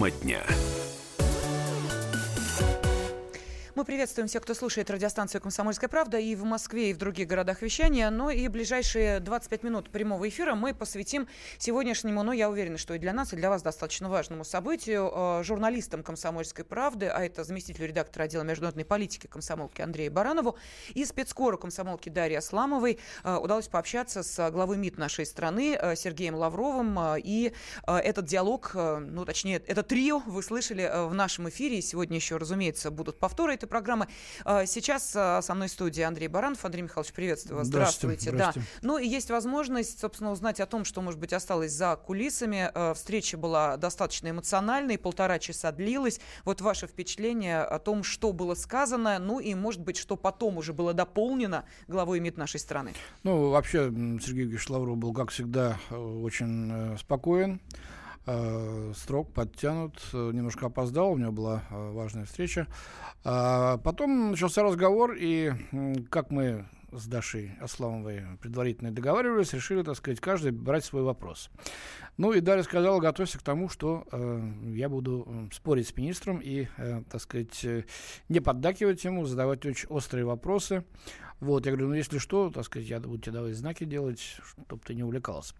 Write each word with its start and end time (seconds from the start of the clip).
Тема 0.00 0.10
дня. 0.10 0.69
Мы 3.80 3.86
приветствуем 3.86 4.28
всех, 4.28 4.42
кто 4.42 4.52
слушает 4.52 4.90
радиостанцию 4.90 5.40
«Комсомольская 5.40 5.88
правда» 5.88 6.18
и 6.18 6.34
в 6.34 6.44
Москве, 6.44 6.90
и 6.90 6.92
в 6.92 6.98
других 6.98 7.26
городах 7.26 7.62
вещания. 7.62 8.10
Но 8.10 8.30
и 8.30 8.46
ближайшие 8.48 9.20
25 9.20 9.62
минут 9.62 9.88
прямого 9.88 10.28
эфира 10.28 10.54
мы 10.54 10.74
посвятим 10.74 11.26
сегодняшнему, 11.56 12.22
ну, 12.22 12.32
я 12.32 12.50
уверена, 12.50 12.76
что 12.76 12.92
и 12.92 12.98
для 12.98 13.14
нас, 13.14 13.32
и 13.32 13.36
для 13.36 13.48
вас 13.48 13.62
достаточно 13.62 14.10
важному 14.10 14.44
событию. 14.44 15.10
Э, 15.10 15.42
журналистам 15.44 16.02
«Комсомольской 16.02 16.62
правды», 16.62 17.06
а 17.06 17.24
это 17.24 17.42
заместителю 17.42 17.88
редактора 17.88 18.24
отдела 18.24 18.42
международной 18.42 18.84
политики 18.84 19.26
комсомолки 19.26 19.80
Андрею 19.80 20.12
Баранову 20.12 20.58
и 20.92 21.02
спецкору 21.06 21.56
комсомолки 21.56 22.10
Дарьи 22.10 22.36
Асламовой 22.36 22.98
э, 23.24 23.34
удалось 23.34 23.68
пообщаться 23.68 24.22
с 24.22 24.50
главой 24.50 24.76
МИД 24.76 24.98
нашей 24.98 25.24
страны 25.24 25.78
э, 25.80 25.96
Сергеем 25.96 26.34
Лавровым. 26.34 27.16
И 27.16 27.54
этот 27.86 28.26
диалог, 28.26 28.72
ну, 28.74 29.24
точнее, 29.24 29.62
это 29.66 29.82
трио 29.82 30.18
вы 30.18 30.42
слышали 30.42 31.08
в 31.08 31.14
нашем 31.14 31.48
эфире. 31.48 31.80
Сегодня 31.80 32.16
еще, 32.16 32.36
разумеется, 32.36 32.90
будут 32.90 33.18
повторы 33.18 33.54
этой 33.54 33.69
программы. 33.70 34.08
А, 34.44 34.66
сейчас 34.66 35.12
а, 35.16 35.40
со 35.40 35.54
мной 35.54 35.68
в 35.68 35.70
студии 35.70 36.02
Андрей 36.02 36.28
Баранов. 36.28 36.62
Андрей 36.64 36.82
Михайлович, 36.82 37.14
приветствую 37.14 37.58
вас. 37.58 37.68
Здравствуйте. 37.68 38.30
Здравствуйте. 38.30 38.68
Да. 38.82 38.86
Ну 38.86 38.98
и 38.98 39.08
есть 39.08 39.30
возможность, 39.30 39.98
собственно, 39.98 40.32
узнать 40.32 40.60
о 40.60 40.66
том, 40.66 40.84
что, 40.84 41.00
может 41.00 41.18
быть, 41.18 41.32
осталось 41.32 41.72
за 41.72 41.96
кулисами. 41.96 42.70
А, 42.74 42.92
встреча 42.92 43.38
была 43.38 43.78
достаточно 43.78 44.28
эмоциональной, 44.28 44.98
полтора 44.98 45.38
часа 45.38 45.72
длилась. 45.72 46.20
Вот 46.44 46.60
ваше 46.60 46.86
впечатление 46.86 47.60
о 47.60 47.78
том, 47.78 48.02
что 48.02 48.32
было 48.32 48.54
сказано, 48.54 49.18
ну 49.18 49.40
и, 49.40 49.54
может 49.54 49.80
быть, 49.80 49.96
что 49.96 50.16
потом 50.16 50.58
уже 50.58 50.72
было 50.72 50.92
дополнено 50.92 51.64
главой 51.88 52.20
МИД 52.20 52.36
нашей 52.36 52.60
страны. 52.60 52.92
Ну, 53.22 53.50
вообще, 53.50 53.84
Сергей 53.88 54.42
Евгеньевич 54.42 54.68
Лавров 54.68 54.96
был, 54.96 55.14
как 55.14 55.30
всегда, 55.30 55.78
э, 55.90 55.96
очень 55.96 56.70
э, 56.72 56.96
спокоен 56.98 57.60
э, 58.26 58.92
строк 58.96 59.32
подтянут, 59.32 60.00
немножко 60.12 60.66
опоздал, 60.66 61.12
у 61.12 61.18
него 61.18 61.32
была 61.32 61.62
важная 61.70 62.24
встреча. 62.24 62.66
А 63.24 63.78
потом 63.78 64.30
начался 64.30 64.62
разговор, 64.62 65.14
и 65.18 65.52
как 66.10 66.30
мы 66.30 66.66
с 66.92 67.06
Дашей 67.06 67.52
Асламовой 67.60 68.22
предварительно 68.40 68.90
договаривались, 68.90 69.52
решили, 69.52 69.82
так 69.82 69.96
сказать, 69.96 70.20
каждый 70.20 70.52
брать 70.52 70.84
свой 70.84 71.02
вопрос. 71.02 71.50
Ну 72.16 72.32
и 72.32 72.40
Дарья 72.40 72.62
сказала, 72.62 73.00
готовься 73.00 73.38
к 73.38 73.42
тому, 73.42 73.68
что 73.68 74.06
э, 74.10 74.40
я 74.74 74.88
буду 74.88 75.48
спорить 75.52 75.88
с 75.88 75.96
министром 75.96 76.38
и, 76.38 76.68
э, 76.76 77.02
так 77.10 77.20
сказать, 77.20 77.64
э, 77.64 77.84
не 78.28 78.40
поддакивать 78.40 79.04
ему, 79.04 79.24
задавать 79.24 79.64
очень 79.64 79.88
острые 79.88 80.24
вопросы. 80.24 80.84
Вот, 81.40 81.66
я 81.66 81.72
говорю, 81.72 81.88
ну 81.88 81.94
если 81.94 82.18
что, 82.18 82.50
так 82.50 82.64
сказать, 82.64 82.88
я 82.88 83.00
буду 83.00 83.18
тебе 83.18 83.32
давать 83.32 83.54
знаки 83.54 83.84
делать, 83.84 84.20
чтобы 84.66 84.82
ты 84.84 84.94
не 84.94 85.02
увлекался. 85.02 85.54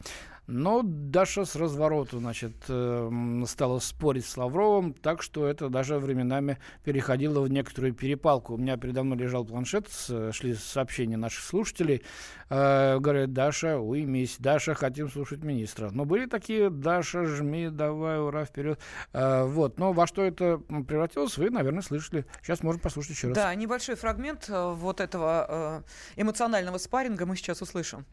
Но 0.46 0.82
Даша 0.82 1.44
с 1.44 1.54
развороту, 1.54 2.18
значит, 2.18 2.52
э, 2.68 3.42
стала 3.46 3.78
спорить 3.78 4.26
с 4.26 4.36
Лавровым, 4.36 4.94
так 4.94 5.22
что 5.22 5.46
это 5.46 5.68
даже 5.68 5.98
временами 5.98 6.58
переходило 6.84 7.40
в 7.40 7.48
некоторую 7.48 7.94
перепалку. 7.94 8.54
У 8.54 8.56
меня 8.56 8.76
передо 8.76 9.04
мной 9.04 9.18
лежал 9.18 9.44
планшет, 9.44 9.88
шли 10.32 10.54
сообщения 10.54 11.16
наших 11.16 11.44
слушателей. 11.44 12.02
Э, 12.50 12.98
говорят, 12.98 13.32
Даша, 13.32 13.78
уймись, 13.78 14.36
Даша, 14.40 14.74
хотим 14.74 15.08
слушать 15.08 15.44
министра. 15.44 15.90
Но 15.92 16.04
были 16.04 16.26
такие, 16.26 16.68
Даша, 16.68 17.24
жми, 17.24 17.68
давай, 17.70 18.18
ура, 18.18 18.44
вперед. 18.44 18.80
Э, 19.12 19.44
вот, 19.44 19.78
но 19.78 19.92
во 19.92 20.08
что 20.08 20.24
это 20.24 20.58
превратилось, 20.58 21.38
вы, 21.38 21.50
наверное, 21.50 21.82
слышали. 21.82 22.26
Сейчас 22.42 22.64
можем 22.64 22.80
послушать 22.80 23.12
еще 23.12 23.28
раз. 23.28 23.36
Да, 23.36 23.54
небольшой 23.54 23.94
фрагмент 23.94 24.46
э, 24.48 24.72
вот 24.72 25.00
этого 25.00 25.69
эмоционального 26.16 26.78
спарринга 26.78 27.26
мы 27.26 27.36
сейчас 27.36 27.62
услышим 27.62 28.06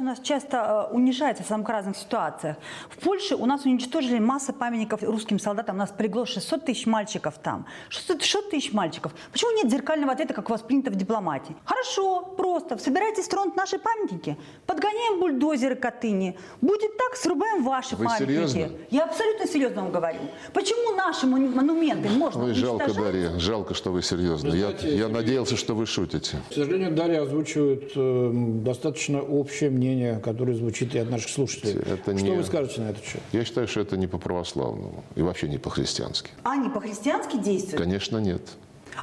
у 0.00 0.02
нас 0.02 0.18
часто 0.18 0.88
э, 0.90 0.94
унижается 0.94 1.44
в 1.44 1.46
самых 1.46 1.68
разных 1.68 1.96
ситуациях. 1.96 2.56
В 2.90 2.98
Польше 2.98 3.36
у 3.36 3.46
нас 3.46 3.64
уничтожили 3.64 4.18
масса 4.18 4.52
памятников 4.52 5.02
русским 5.04 5.38
солдатам. 5.38 5.76
У 5.76 5.78
нас 5.78 5.92
полегло 5.92 6.26
600 6.26 6.64
тысяч 6.64 6.86
мальчиков 6.86 7.38
там. 7.38 7.66
600, 7.90 8.22
600 8.22 8.50
тысяч 8.50 8.72
мальчиков. 8.72 9.12
Почему 9.30 9.52
нет 9.52 9.70
зеркального 9.70 10.12
ответа, 10.12 10.34
как 10.34 10.48
у 10.48 10.52
вас 10.52 10.62
принято 10.62 10.90
в 10.90 10.96
дипломатии? 10.96 11.54
Хорошо, 11.64 12.22
просто. 12.36 12.76
Собирайтесь 12.78 13.26
стронуть 13.26 13.54
наши 13.54 13.78
памятники. 13.78 14.36
Подгоняем 14.66 15.20
бульдозеры 15.20 15.76
к 15.76 15.84
Атыне. 15.84 16.36
Будет 16.60 16.96
так, 16.96 17.14
срубаем 17.14 17.62
ваши 17.62 17.94
Вы 17.94 18.06
памятники. 18.06 18.48
Серьезно? 18.48 18.76
Я 18.90 19.04
абсолютно 19.04 19.46
серьезно 19.46 19.82
вам 19.82 19.92
говорю. 19.92 20.18
Почему 20.52 20.96
наши 20.96 21.26
монументы 21.26 22.08
можно 22.08 22.44
Ой, 22.44 22.54
жалко, 22.54 22.92
Дарья, 22.92 23.38
жалко, 23.38 23.74
что 23.74 23.92
вы 23.92 24.02
серьезно. 24.02 24.50
Вы 24.50 24.58
знаете, 24.58 24.88
я, 24.88 25.04
я 25.04 25.08
надеялся, 25.08 25.56
что 25.56 25.74
вы 25.74 25.86
шутите. 25.86 26.38
К 26.50 26.54
сожалению, 26.54 26.90
Дарья 26.90 27.22
озвучивает 27.22 27.92
э, 27.94 28.30
достаточно 28.34 29.22
общее 29.22 29.70
мнение 29.70 29.83
мнение, 29.84 30.18
которое 30.18 30.54
звучит 30.54 30.94
и 30.94 30.98
от 30.98 31.10
наших 31.10 31.30
слушателей. 31.30 31.80
Это 31.80 32.16
что 32.16 32.26
не... 32.26 32.36
вы 32.36 32.44
скажете 32.44 32.80
на 32.80 32.90
этот 32.90 33.04
счет? 33.04 33.20
Я 33.32 33.44
считаю, 33.44 33.68
что 33.68 33.80
это 33.80 33.96
не 33.96 34.06
по-православному 34.06 35.04
и 35.14 35.22
вообще 35.22 35.48
не 35.48 35.58
по-христиански. 35.58 36.30
А, 36.42 36.56
не 36.56 36.70
по-христиански 36.70 37.36
действует? 37.36 37.82
Конечно, 37.82 38.18
нет. 38.18 38.42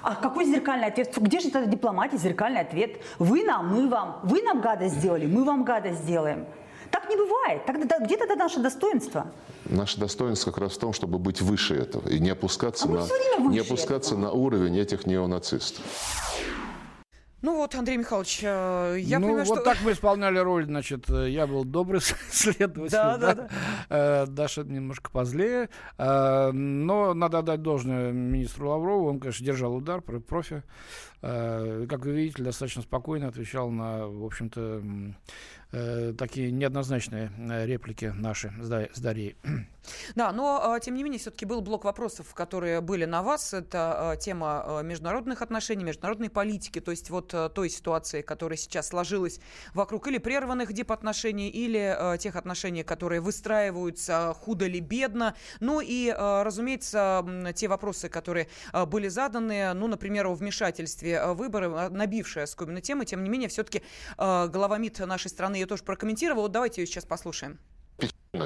А 0.02 0.16
какой 0.16 0.46
зеркальный 0.46 0.88
ответ? 0.88 1.14
Где 1.18 1.40
же 1.40 1.52
тогда 1.52 1.70
дипломатия, 1.70 2.18
зеркальный 2.18 2.62
ответ? 2.62 3.02
Вы 3.20 3.44
нам, 3.44 3.68
мы 3.68 3.90
вам. 3.90 4.20
Вы 4.24 4.41
нам 4.41 4.62
гадость 4.62 4.96
сделали, 4.96 5.25
мы 5.25 5.44
вам 5.44 5.64
гадость 5.64 6.00
сделаем. 6.00 6.46
Так 6.90 7.09
не 7.09 7.16
бывает. 7.16 7.66
Тогда, 7.66 8.00
где 8.00 8.18
тогда 8.18 8.36
наше 8.36 8.59
достоинство? 8.59 9.28
Наше 9.66 10.00
достоинство 10.00 10.52
как 10.52 10.62
раз 10.62 10.74
в 10.74 10.80
том, 10.80 10.94
чтобы 10.94 11.20
быть 11.20 11.41
выше 11.41 11.75
этого 11.75 12.09
и 12.09 12.20
не 12.20 12.31
опускаться, 12.31 12.88
а 12.88 13.40
на, 13.40 13.50
не 13.50 13.59
опускаться 13.59 14.18
на 14.18 14.31
уровень 14.31 14.78
этих 14.78 15.06
неонацистов. 15.06 15.84
Ну 17.41 17.56
вот, 17.56 17.74
Андрей 17.74 17.97
Михайлович, 17.97 18.41
э, 18.44 18.97
я 19.00 19.18
ну, 19.18 19.28
понимаю, 19.28 19.46
вот 19.47 19.56
что... 19.57 19.66
так 19.66 19.79
мы 19.84 19.94
исполняли 19.94 20.38
роль, 20.38 20.66
значит, 20.66 21.09
э, 21.09 21.28
я 21.29 21.47
был 21.47 21.63
добрый 21.66 22.00
следователь, 22.29 22.91
да, 22.91 23.18
да, 23.18 23.34
да. 23.34 23.50
Э, 23.90 24.25
Даша 24.28 24.63
немножко 24.63 25.09
позлее, 25.09 25.69
но 25.97 27.13
надо 27.16 27.40
отдать 27.40 27.63
должное 27.63 28.12
министру 28.12 28.69
Лаврову, 28.69 29.09
он, 29.09 29.19
конечно, 29.19 29.44
держал 29.44 29.75
удар, 29.75 30.02
профи, 30.02 30.62
как 31.22 32.00
вы 32.06 32.12
видите, 32.14 32.44
достаточно 32.44 32.82
спокойно 32.82 33.28
отвечал 33.28 33.70
на, 33.70 34.08
в 34.08 34.26
общем-то, 34.26 34.82
такие 36.18 36.52
неоднозначные 36.52 37.32
реплики 37.66 38.14
наши 38.16 38.52
с 38.59 39.00
Дарьей. 39.00 39.38
Да, 40.16 40.32
но 40.32 40.74
а, 40.74 40.80
тем 40.80 40.96
не 40.96 41.04
менее 41.04 41.20
все-таки 41.20 41.46
был 41.46 41.62
блок 41.62 41.86
вопросов, 41.86 42.34
которые 42.34 42.82
были 42.82 43.06
на 43.06 43.24
вас. 43.24 43.54
Это 43.54 44.12
а, 44.12 44.16
тема 44.16 44.80
а, 44.80 44.82
международных 44.82 45.42
отношений, 45.42 45.84
международной 45.84 46.30
политики, 46.30 46.80
то 46.80 46.92
есть 46.92 47.09
вот 47.09 47.34
той 47.53 47.70
ситуации, 47.70 48.22
которая 48.22 48.58
сейчас 48.58 48.90
сложилась 48.90 49.40
вокруг 49.74 50.08
или 50.08 50.18
прерванных 50.18 50.74
дипотношений, 50.74 51.50
или 51.50 52.18
тех 52.18 52.36
отношений, 52.36 52.84
которые 52.84 53.22
выстраиваются 53.22 54.36
худо 54.38 54.68
ли 54.68 54.80
бедно. 54.80 55.36
Ну 55.59 55.82
и, 55.82 56.14
разумеется, 56.16 57.26
те 57.56 57.68
вопросы, 57.68 58.09
которые 58.09 58.48
были 58.88 59.08
заданы, 59.08 59.74
ну, 59.74 59.88
например, 59.88 60.28
о 60.28 60.34
вмешательстве 60.34 61.10
в 61.19 61.33
выборы, 61.33 61.69
набившая 61.89 62.44
особенно 62.45 62.81
тема, 62.81 63.05
тем 63.05 63.23
не 63.23 63.29
менее, 63.29 63.49
все-таки 63.49 63.81
глава 64.17 64.77
МИД 64.77 64.99
нашей 64.99 65.29
страны 65.29 65.55
ее 65.55 65.66
тоже 65.66 65.83
прокомментировал. 65.83 66.44
Вот 66.44 66.51
давайте 66.51 66.81
ее 66.81 66.88
сейчас 66.88 67.05
послушаем 67.05 67.59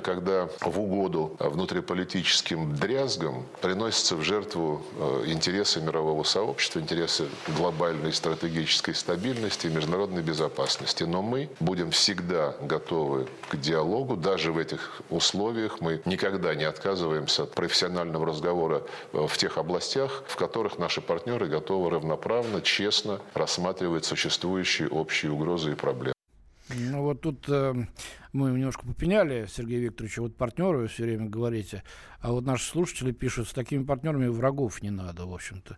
когда 0.02 0.50
в 0.62 0.80
угоду 0.80 1.36
внутриполитическим 1.40 2.76
дрязгам 2.76 3.46
приносятся 3.62 4.16
в 4.16 4.24
жертву 4.24 4.82
э, 4.98 5.24
интересы 5.28 5.80
мирового 5.80 6.24
сообщества, 6.24 6.80
интересы 6.80 7.28
глобальной 7.56 8.12
стратегической 8.12 8.96
стабильности 8.96 9.68
и 9.68 9.70
международной 9.70 10.24
безопасности. 10.24 11.04
Но 11.04 11.22
мы 11.22 11.50
будем 11.60 11.92
всегда 11.92 12.56
готовы 12.62 13.28
к 13.50 13.58
диалогу, 13.58 14.16
даже 14.16 14.52
в 14.52 14.58
этих 14.58 15.02
условиях. 15.10 15.82
Мы 15.82 16.02
никогда 16.06 16.56
не 16.56 16.64
отказываемся 16.64 17.44
от 17.44 17.54
профессионального 17.54 18.26
разговора 18.26 18.82
э, 19.14 19.28
в 19.28 19.38
тех 19.38 19.60
областях, 19.60 20.24
в 20.28 20.36
которых 20.36 20.80
наши 20.80 21.00
партнеры 21.00 21.48
готовы 21.48 21.92
равноправно, 21.92 22.62
честно 22.62 23.22
рассматривать 23.36 24.06
существующие 24.06 24.88
общие 24.90 25.32
угрозы 25.32 25.74
и 25.74 25.76
проблемы. 25.76 26.16
Ну 26.70 27.04
вот 27.04 27.22
тут 27.22 27.48
э, 27.48 27.76
мы 28.36 28.52
немножко 28.52 28.86
попеняли 28.86 29.48
Сергея 29.50 29.80
Викторовича, 29.80 30.22
вот 30.22 30.36
партнеры 30.36 30.80
вы 30.80 30.88
все 30.88 31.04
время 31.04 31.30
говорите, 31.30 31.84
а 32.20 32.32
вот 32.32 32.44
наши 32.44 32.68
слушатели 32.68 33.12
пишут, 33.12 33.48
с 33.48 33.54
такими 33.54 33.84
партнерами 33.84 34.28
врагов 34.28 34.82
не 34.82 34.90
надо, 34.90 35.26
в 35.26 35.34
общем-то. 35.34 35.78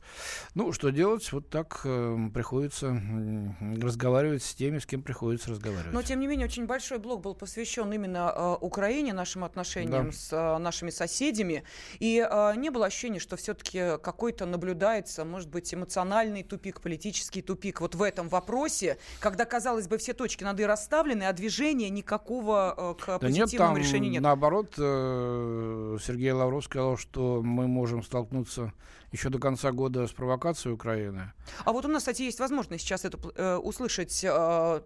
Ну, 0.55 0.71
что 0.71 0.89
делать? 0.89 1.31
Вот 1.33 1.49
так 1.49 1.81
э, 1.83 2.29
приходится 2.33 2.87
э, 2.87 3.79
разговаривать 3.81 4.41
с 4.43 4.55
теми, 4.55 4.79
с 4.79 4.85
кем 4.85 5.01
приходится 5.01 5.51
разговаривать. 5.51 5.93
Но, 5.93 6.01
тем 6.01 6.19
не 6.19 6.27
менее, 6.27 6.47
очень 6.47 6.65
большой 6.65 6.99
блок 6.99 7.21
был 7.21 7.35
посвящен 7.35 7.91
именно 7.91 8.33
э, 8.33 8.55
Украине, 8.61 9.13
нашим 9.13 9.43
отношениям 9.43 10.07
да. 10.07 10.11
с 10.11 10.31
э, 10.31 10.57
нашими 10.57 10.89
соседями. 10.89 11.63
И 11.99 12.25
э, 12.27 12.53
не 12.55 12.69
было 12.69 12.85
ощущения, 12.85 13.19
что 13.19 13.35
все-таки 13.35 13.97
какой-то 14.01 14.45
наблюдается, 14.45 15.25
может 15.25 15.49
быть, 15.49 15.73
эмоциональный 15.73 16.43
тупик, 16.43 16.81
политический 16.81 17.41
тупик 17.41 17.81
вот 17.81 17.93
в 17.93 18.01
этом 18.01 18.29
вопросе, 18.29 18.97
когда, 19.19 19.43
казалось 19.43 19.87
бы, 19.89 19.97
все 19.97 20.13
точки 20.13 20.45
над 20.45 20.59
«и» 20.59 20.65
расставлены, 20.65 21.23
а 21.23 21.33
движения 21.33 21.89
никакого 21.89 22.46
готового 22.47 22.93
к 22.93 23.05
да 23.05 23.19
позитивному 23.19 23.47
нет, 23.47 23.57
там, 23.57 23.77
решению 23.77 24.11
нет. 24.11 24.23
Наоборот, 24.23 24.73
Сергей 24.75 26.31
Лавров 26.31 26.63
сказал, 26.63 26.97
что 26.97 27.41
мы 27.43 27.67
можем 27.67 28.03
столкнуться 28.03 28.73
еще 29.11 29.29
до 29.29 29.39
конца 29.39 29.71
года 29.71 30.05
с 30.05 30.11
провокацией 30.11 30.73
Украины. 30.73 31.31
А 31.63 31.71
вот 31.71 31.85
у 31.85 31.87
нас, 31.87 32.03
кстати, 32.03 32.23
есть 32.23 32.39
возможность 32.39 32.83
сейчас 32.83 33.05
это 33.05 33.17
э, 33.35 33.55
услышать. 33.55 34.21
Э, 34.23 34.81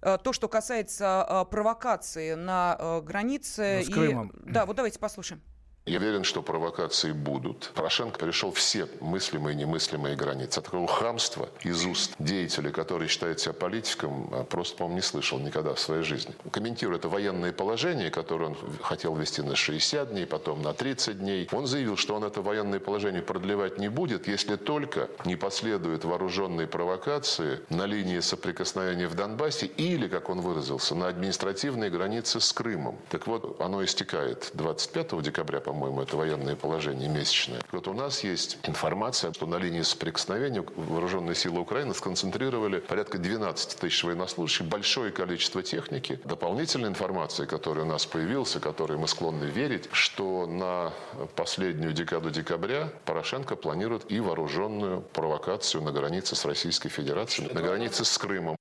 э, 0.00 0.18
то, 0.22 0.32
что 0.32 0.48
касается 0.48 1.26
э, 1.28 1.50
провокации 1.50 2.34
на 2.34 2.76
э, 2.78 3.00
границе. 3.02 3.82
Ну, 3.84 3.90
с 3.90 3.94
Крымом. 3.94 4.28
И... 4.28 4.50
Да, 4.50 4.64
вот 4.64 4.76
давайте 4.76 5.00
послушаем. 5.00 5.42
Я 5.86 5.98
уверен, 5.98 6.24
что 6.24 6.40
провокации 6.40 7.12
будут. 7.12 7.70
Порошенко 7.74 8.18
перешел 8.18 8.52
все 8.52 8.88
мыслимые 9.02 9.54
и 9.54 9.58
немыслимые 9.58 10.16
границы. 10.16 10.60
От 10.60 10.64
такого 10.64 10.86
хамства 10.86 11.50
из 11.62 11.84
уст 11.84 12.12
деятеля, 12.18 12.70
который 12.70 13.06
считает 13.06 13.40
себя 13.40 13.52
политиком, 13.52 14.30
а 14.32 14.44
просто, 14.44 14.78
по-моему, 14.78 14.96
не 14.96 15.02
слышал 15.02 15.38
никогда 15.38 15.74
в 15.74 15.78
своей 15.78 16.02
жизни. 16.02 16.34
Комментируя 16.50 16.96
это 16.96 17.10
военное 17.10 17.52
положение, 17.52 18.10
которое 18.10 18.46
он 18.46 18.56
хотел 18.80 19.14
ввести 19.14 19.42
на 19.42 19.56
60 19.56 20.10
дней, 20.10 20.24
потом 20.24 20.62
на 20.62 20.72
30 20.72 21.18
дней, 21.18 21.46
он 21.52 21.66
заявил, 21.66 21.98
что 21.98 22.14
он 22.14 22.24
это 22.24 22.40
военное 22.40 22.80
положение 22.80 23.20
продлевать 23.20 23.78
не 23.78 23.90
будет, 23.90 24.26
если 24.26 24.56
только 24.56 25.10
не 25.26 25.36
последуют 25.36 26.06
вооруженные 26.06 26.66
провокации 26.66 27.60
на 27.68 27.84
линии 27.84 28.20
соприкосновения 28.20 29.06
в 29.06 29.14
Донбассе 29.14 29.66
или, 29.66 30.08
как 30.08 30.30
он 30.30 30.40
выразился, 30.40 30.94
на 30.94 31.08
административной 31.08 31.90
границе 31.90 32.40
с 32.40 32.54
Крымом. 32.54 32.96
Так 33.10 33.26
вот, 33.26 33.60
оно 33.60 33.84
истекает 33.84 34.50
25 34.54 35.20
декабря, 35.20 35.60
по 35.60 35.73
по-моему, 35.74 36.02
это 36.02 36.16
военное 36.16 36.54
положение 36.54 37.08
месячное. 37.08 37.60
Вот 37.72 37.88
у 37.88 37.94
нас 37.94 38.22
есть 38.22 38.58
информация, 38.62 39.32
что 39.32 39.46
на 39.46 39.56
линии 39.56 39.82
соприкосновения 39.82 40.64
вооруженные 40.76 41.34
силы 41.34 41.58
Украины 41.58 41.92
сконцентрировали 41.94 42.78
порядка 42.78 43.18
12 43.18 43.80
тысяч 43.80 44.04
военнослужащих, 44.04 44.66
большое 44.66 45.10
количество 45.10 45.64
техники. 45.64 46.20
Дополнительная 46.24 46.90
информация, 46.90 47.46
которая 47.46 47.84
у 47.84 47.88
нас 47.88 48.06
появилась, 48.06 48.52
которой 48.52 48.98
мы 48.98 49.08
склонны 49.08 49.46
верить, 49.46 49.88
что 49.90 50.46
на 50.46 50.92
последнюю 51.34 51.92
декаду 51.92 52.30
декабря 52.30 52.90
Порошенко 53.04 53.56
планирует 53.56 54.10
и 54.12 54.20
вооруженную 54.20 55.00
провокацию 55.00 55.82
на 55.82 55.90
границе 55.90 56.36
с 56.36 56.44
Российской 56.44 56.88
Федерацией, 56.88 57.52
на 57.52 57.60
границе 57.60 58.04
с 58.04 58.16
Крымом. 58.16 58.56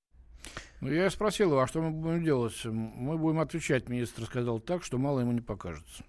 Ну, 0.81 0.91
я 0.91 1.11
спросил 1.11 1.51
его, 1.51 1.61
а 1.61 1.67
что 1.67 1.79
мы 1.79 1.91
будем 1.91 2.23
делать? 2.23 2.59
Мы 2.65 3.19
будем 3.19 3.39
отвечать, 3.39 3.87
министр 3.87 4.25
сказал 4.25 4.59
так, 4.59 4.83
что 4.83 4.97
мало 4.97 5.19
ему 5.19 5.31
не 5.31 5.41
покажется. 5.41 6.03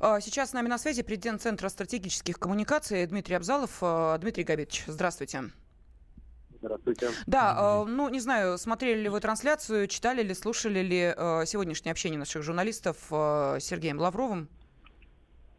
А, 0.00 0.20
сейчас 0.20 0.50
с 0.50 0.52
нами 0.52 0.68
на 0.68 0.78
связи 0.78 1.02
президент 1.02 1.42
Центра 1.42 1.68
стратегических 1.68 2.38
коммуникаций 2.38 3.06
Дмитрий 3.06 3.34
Абзалов. 3.34 3.78
А, 3.80 4.18
Дмитрий 4.18 4.44
Габитович, 4.44 4.84
здравствуйте. 4.86 5.44
Здравствуйте. 6.60 7.10
Да, 7.26 7.54
а, 7.56 7.84
ну, 7.84 8.08
не 8.08 8.20
знаю, 8.20 8.58
смотрели 8.58 9.00
ли 9.00 9.08
вы 9.08 9.20
трансляцию, 9.20 9.86
читали 9.86 10.22
ли, 10.22 10.34
слушали 10.34 10.80
ли 10.80 11.14
сегодняшнее 11.46 11.92
общение 11.92 12.18
наших 12.18 12.42
журналистов 12.42 12.96
с 13.10 13.58
Сергеем 13.60 13.98
Лавровым? 13.98 14.48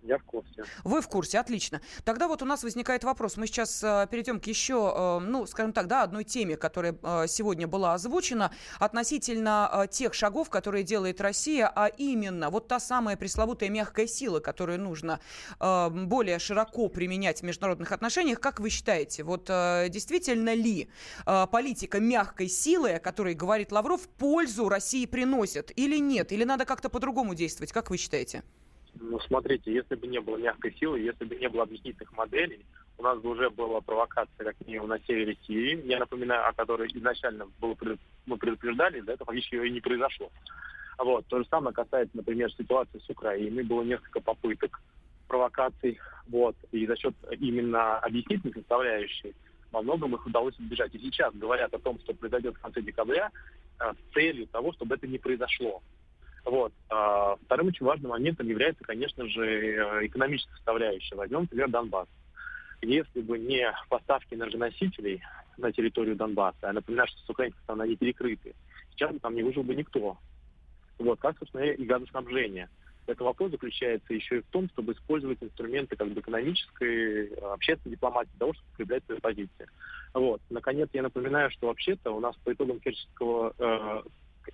Я 0.04 0.18
в 0.18 0.24
курсе. 0.24 0.64
Вы 0.84 1.02
в 1.02 1.08
курсе, 1.08 1.40
отлично. 1.40 1.80
Тогда 2.04 2.28
вот 2.28 2.42
у 2.42 2.46
нас 2.46 2.64
возникает 2.64 3.04
вопрос. 3.04 3.38
Мы 3.38 3.46
сейчас 3.46 3.84
э, 3.84 4.08
перейдем 4.10 4.40
к 4.40 4.48
еще, 4.48 4.94
э, 4.96 5.20
ну, 5.20 5.46
скажем 5.46 5.74
так, 5.74 5.88
да, 5.88 6.02
одной 6.02 6.24
теме, 6.24 6.58
которая 6.58 6.98
э, 7.02 7.26
сегодня 7.28 7.68
была 7.68 7.94
озвучена 7.94 8.52
относительно 8.80 9.70
э, 9.72 9.88
тех 9.92 10.16
шагов, 10.16 10.50
которые 10.50 10.84
делает 10.84 11.22
Россия, 11.22 11.72
а 11.74 11.86
именно 11.86 12.50
вот 12.50 12.68
та 12.68 12.80
самая 12.80 13.16
пресловутая 13.16 13.70
мягкая 13.70 14.08
сила, 14.08 14.40
которую 14.40 14.80
нужно 14.80 15.20
э, 15.60 15.90
более 15.90 16.40
широко 16.40 16.88
применять 16.88 17.42
в 17.42 17.44
международных 17.44 17.92
отношениях. 17.92 18.40
Как 18.40 18.60
вы 18.60 18.72
считаете, 18.72 19.24
вот 19.24 19.50
э, 19.50 19.88
действительно 19.90 20.56
ли 20.56 20.90
э, 21.28 21.48
политика 21.52 22.00
мягкой 22.00 22.48
силы, 22.48 22.94
о 22.94 23.00
которой 23.00 23.36
говорит 23.36 23.72
Лавров, 23.72 24.08
пользу 24.10 24.68
России 24.68 25.06
приносит 25.06 25.72
или 25.78 26.00
нет? 26.00 26.32
Или 26.32 26.44
надо 26.44 26.66
как-то 26.66 26.90
по-другому 26.90 27.36
действовать? 27.36 27.72
Как 27.72 27.92
вы 27.92 27.98
считаете? 27.98 28.44
Ну, 29.04 29.20
смотрите, 29.22 29.74
если 29.74 29.96
бы 29.96 30.06
не 30.06 30.20
было 30.22 30.38
мягкой 30.38 30.76
силы, 30.80 31.00
если 31.00 31.26
бы 31.26 31.36
не 31.36 31.50
было 31.50 31.64
объяснительных 31.64 32.12
моделей, 32.14 32.64
у 33.00 33.04
нас 33.04 33.20
бы 33.20 33.32
уже 33.32 33.50
была 33.50 33.82
провокация, 33.82 34.46
как 34.46 34.56
минимум, 34.66 34.90
на 34.90 35.00
севере 35.00 35.36
Сирии, 35.48 35.88
я 35.88 35.98
напоминаю, 35.98 36.48
о 36.48 36.54
которой 36.54 36.88
изначально 36.94 37.48
было, 37.60 37.76
мы 38.28 38.38
предупреждали, 38.38 39.00
из-за 39.00 39.14
этого 39.14 39.32
ее 39.32 39.68
и 39.68 39.72
не 39.72 39.82
произошло. 39.82 40.32
Вот. 41.00 41.26
То 41.28 41.40
же 41.40 41.48
самое 41.50 41.74
касается, 41.74 42.16
например, 42.16 42.52
ситуации 42.54 43.00
с 43.00 43.10
Украиной. 43.10 43.64
Было 43.64 43.82
несколько 43.82 44.22
попыток 44.22 44.80
провокаций, 45.28 45.98
вот, 46.28 46.56
и 46.72 46.86
за 46.86 46.96
счет 46.96 47.16
именно 47.40 47.98
объяснительной 48.00 48.54
составляющей 48.54 49.34
во 49.72 49.82
многом 49.82 50.14
их 50.14 50.26
удалось 50.28 50.54
избежать. 50.60 50.94
И 50.94 51.00
сейчас 51.00 51.34
говорят 51.34 51.74
о 51.74 51.80
том, 51.80 51.98
что 52.00 52.14
произойдет 52.14 52.56
в 52.56 52.62
конце 52.62 52.82
декабря, 52.82 53.32
э, 53.80 53.94
с 53.94 54.14
целью 54.14 54.46
того, 54.48 54.74
чтобы 54.74 54.96
это 54.96 55.08
не 55.08 55.18
произошло. 55.18 55.82
Вот. 56.44 56.74
А 56.90 57.36
вторым 57.46 57.68
очень 57.68 57.86
важным 57.86 58.12
моментом 58.12 58.48
является, 58.48 58.84
конечно 58.84 59.28
же, 59.28 59.46
э, 59.46 60.06
экономическая 60.08 60.56
составляющая. 60.56 61.16
Возьмем, 61.16 61.42
например, 61.42 61.70
Донбасс. 61.70 62.08
Если 62.82 63.22
бы 63.22 63.38
не 63.38 63.72
поставки 63.90 64.34
энергоносителей 64.34 65.22
на 65.58 65.72
территорию 65.72 66.16
Донбасса, 66.16 66.58
я 66.64 66.74
напоминаю, 66.74 67.08
что 67.10 67.20
с 67.20 67.30
украинской 67.30 67.62
стороны 67.62 67.84
они 67.84 67.96
перекрыты, 67.96 68.56
сейчас 68.92 69.12
бы 69.12 69.20
там 69.20 69.36
не 69.36 69.44
выжил 69.44 69.64
бы 69.64 69.76
никто. 69.76 70.18
Вот, 70.98 71.20
как, 71.20 71.38
собственно, 71.38 71.64
и 71.64 71.86
газоснабжение. 71.86 72.70
Это 73.08 73.24
вопрос 73.24 73.52
заключается 73.52 74.14
еще 74.14 74.38
и 74.38 74.42
в 74.42 74.48
том, 74.48 74.70
чтобы 74.70 74.94
использовать 74.94 75.42
инструменты 75.42 75.96
как 75.96 76.10
бы 76.10 76.22
экономической, 76.22 77.28
э, 77.28 77.36
общественной 77.54 77.96
дипломатии 77.96 78.30
для 78.32 78.40
того, 78.40 78.54
чтобы 78.54 78.70
укреплять 78.74 79.06
свои 79.06 79.20
позиции. 79.20 79.68
Вот. 80.14 80.42
Наконец, 80.50 80.90
я 80.94 81.02
напоминаю, 81.02 81.50
что 81.52 81.68
вообще-то 81.68 82.12
у 82.12 82.20
нас 82.20 82.36
по 82.38 82.54
итогам 82.54 82.80
Керченского 82.80 83.54
э, 83.58 84.02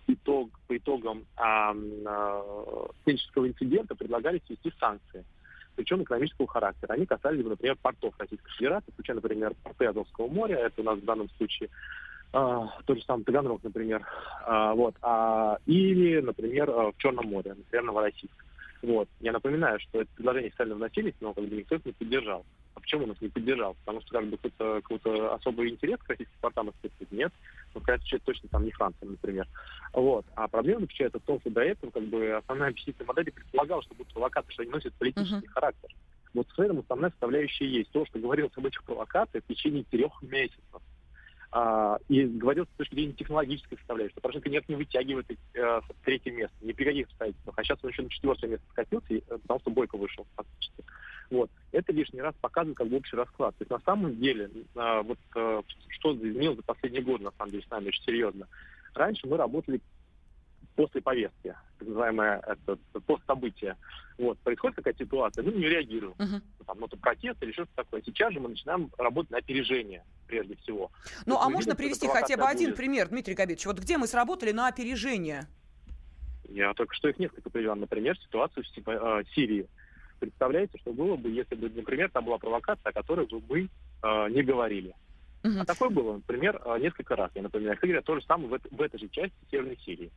итог, 0.07 0.49
по 0.67 0.77
итогам 0.77 1.25
а, 1.35 1.71
а, 2.05 2.87
инцидента 3.05 3.95
предлагали 3.95 4.41
ввести 4.47 4.71
санкции, 4.79 5.25
причем 5.75 6.03
экономического 6.03 6.47
характера. 6.47 6.93
Они 6.93 7.05
касались, 7.05 7.45
например, 7.45 7.77
портов 7.81 8.13
Российской 8.17 8.51
Федерации, 8.51 8.91
включая, 8.91 9.15
например, 9.15 9.53
порты 9.63 9.85
Азовского 9.85 10.27
моря, 10.27 10.57
это 10.57 10.81
у 10.81 10.83
нас 10.83 10.99
в 10.99 11.05
данном 11.05 11.29
случае 11.37 11.69
а, 12.33 12.67
тот 12.85 12.97
же 12.97 13.03
самый 13.05 13.23
Таганрог, 13.23 13.63
например, 13.63 14.05
а, 14.45 14.73
вот, 14.73 14.95
а, 15.01 15.57
или, 15.65 16.19
например, 16.19 16.69
в 16.71 16.93
Черном 16.97 17.27
море, 17.27 17.53
например, 17.53 17.85
Новороссийск. 17.85 18.45
Вот. 18.81 19.07
Я 19.19 19.31
напоминаю, 19.31 19.79
что 19.79 20.01
это 20.01 20.09
предложение 20.15 20.49
официально 20.49 20.75
вносились, 20.75 21.15
но 21.19 21.33
как 21.33 21.45
бы 21.45 21.55
никто 21.55 21.75
это 21.75 21.89
не 21.89 21.93
поддержал. 21.93 22.45
А 22.77 22.79
почему 22.79 23.07
нас 23.07 23.19
не 23.21 23.29
поддержал? 23.29 23.75
Потому 23.79 24.01
что 24.01 24.12
как 24.12 24.27
бы 24.27 24.38
какой-то, 24.38 24.81
какой-то 24.83 25.33
особый 25.33 25.69
интерес 25.69 25.97
к 25.97 26.09
российским 26.09 26.38
портам 26.39 26.69
испытывать 26.69 27.12
нет. 27.12 27.33
Ну, 27.74 27.81
конечно, 27.81 28.19
точно 28.19 28.50
там 28.50 28.65
не 28.65 28.71
Франция, 28.71 29.09
например. 29.09 29.47
Вот. 29.94 30.27
А 30.35 30.47
проблема 30.47 30.81
заключается 30.81 31.18
в 31.18 31.24
том, 31.24 31.39
что 31.39 31.50
до 31.50 31.62
этого 31.62 31.89
как 31.89 32.03
бы 32.03 32.33
основная 32.33 32.69
объяснительная 32.69 33.07
модель 33.07 33.31
предполагала, 33.31 33.81
что 33.81 33.95
будут 33.95 34.13
провокации, 34.13 34.51
что 34.51 34.62
они 34.62 34.71
носят 34.71 34.94
политический 34.94 35.47
uh-huh. 35.47 35.53
характер. 35.53 35.89
Вот 36.35 36.47
в 36.56 36.59
этом 36.59 36.77
основная 36.77 37.09
составляющая 37.09 37.68
есть. 37.68 37.89
То, 37.89 38.06
что 38.06 38.19
говорилось 38.19 38.53
об 38.56 38.68
этих 38.68 38.83
провокациях 38.83 39.44
в 39.44 39.47
течение 39.47 39.83
трех 39.85 40.21
месяцев. 40.21 40.81
А, 41.51 41.97
и 42.09 42.25
говорил 42.25 42.65
с 42.65 42.77
точки 42.77 42.95
зрения 42.95 43.13
технологической 43.13 43.77
составляющей, 43.77 44.11
что 44.11 44.21
Порошенко 44.21 44.49
нет, 44.49 44.68
не 44.68 44.75
вытягивает 44.75 45.25
э, 45.54 45.81
третье 46.04 46.31
место, 46.31 46.56
ни 46.61 46.73
при 46.73 46.83
каких 46.83 47.07
обстоятельствах. 47.07 47.57
А 47.57 47.63
сейчас 47.63 47.80
он 47.81 47.89
еще 47.89 48.01
на 48.01 48.09
четвертое 48.09 48.47
место 48.47 48.66
скатился, 48.71 49.13
и, 49.13 49.18
э, 49.19 49.37
потому 49.37 49.59
что 49.61 49.71
Бойко 49.71 49.97
вышел 49.97 50.27
фактически. 50.35 50.83
Вот. 51.30 51.49
Это 51.71 51.94
лишний 51.94 52.21
раз 52.21 52.35
показывает 52.42 52.77
как 52.77 52.87
бы 52.87 52.97
общий 52.97 53.16
расклад. 53.16 53.56
То 53.57 53.61
есть 53.61 53.71
на 53.71 53.80
самом 53.80 54.19
деле, 54.19 54.49
э, 54.75 55.01
вот 55.04 55.19
э, 55.35 55.61
что 55.89 56.16
изменилось 56.16 56.57
за 56.57 56.63
последние 56.63 57.04
годы, 57.04 57.23
на 57.23 57.31
самом 57.31 57.51
деле, 57.51 57.63
с 57.63 57.69
нами 57.69 57.87
очень 57.87 58.04
серьезно. 58.04 58.47
Раньше 58.94 59.25
мы 59.27 59.37
работали 59.37 59.80
после 60.77 61.01
повестки, 61.01 61.55
так 61.79 61.87
называемое 61.87 62.41
это, 62.45 62.77
постсобытие. 63.01 63.75
Вот, 64.19 64.37
происходит 64.39 64.77
какая-то 64.77 65.03
ситуация, 65.03 65.43
мы 65.43 65.51
не 65.51 65.67
реагируем. 65.67 66.13
Uh-huh. 66.17 66.41
Там, 66.65 66.79
ну, 66.79 66.85
это 66.85 66.97
протест 66.97 67.41
или 67.41 67.51
что-то 67.51 67.71
такое. 67.75 68.01
Сейчас 68.03 68.31
же 68.31 68.39
мы 68.39 68.49
начинаем 68.49 68.91
работать 68.97 69.31
на 69.31 69.39
опережение, 69.39 70.05
прежде 70.27 70.55
всего. 70.57 70.91
Ну, 71.25 71.33
То 71.33 71.41
а 71.41 71.49
можно 71.49 71.75
привести 71.75 72.07
хотя 72.07 72.37
бы 72.37 72.43
один 72.43 72.69
будет. 72.69 72.77
пример, 72.77 73.09
Дмитрий 73.09 73.33
Габитович? 73.33 73.65
Вот 73.65 73.79
где 73.79 73.97
мы 73.97 74.07
сработали 74.07 74.51
на 74.51 74.67
опережение? 74.67 75.47
Я 76.47 76.73
только 76.75 76.93
что 76.93 77.09
их 77.09 77.17
несколько 77.17 77.49
привел. 77.49 77.75
Например, 77.75 78.17
ситуацию 78.19 78.63
в 78.63 78.89
э, 78.89 79.23
Сирии. 79.33 79.67
Представляете, 80.19 80.77
что 80.77 80.93
было 80.93 81.15
бы, 81.15 81.29
если 81.29 81.55
бы, 81.55 81.69
например, 81.69 82.09
там 82.11 82.25
была 82.25 82.37
провокация, 82.37 82.89
о 82.89 82.93
которой 82.93 83.25
бы 83.25 83.41
мы 83.49 83.69
э, 84.03 84.29
не 84.29 84.43
говорили. 84.43 84.93
Uh-huh. 85.43 85.59
А 85.59 85.65
такое 85.65 85.89
было, 85.89 86.13
например, 86.13 86.61
э, 86.63 86.79
несколько 86.79 87.15
раз. 87.15 87.31
Я 87.33 87.41
напоминаю, 87.41 87.77
говорят, 87.81 88.05
то 88.05 88.15
же 88.15 88.25
самое 88.25 88.49
в, 88.49 88.59
в 88.75 88.81
этой 88.81 88.99
же 88.99 89.09
части 89.09 89.35
Северной 89.49 89.77
Сирии 89.83 90.11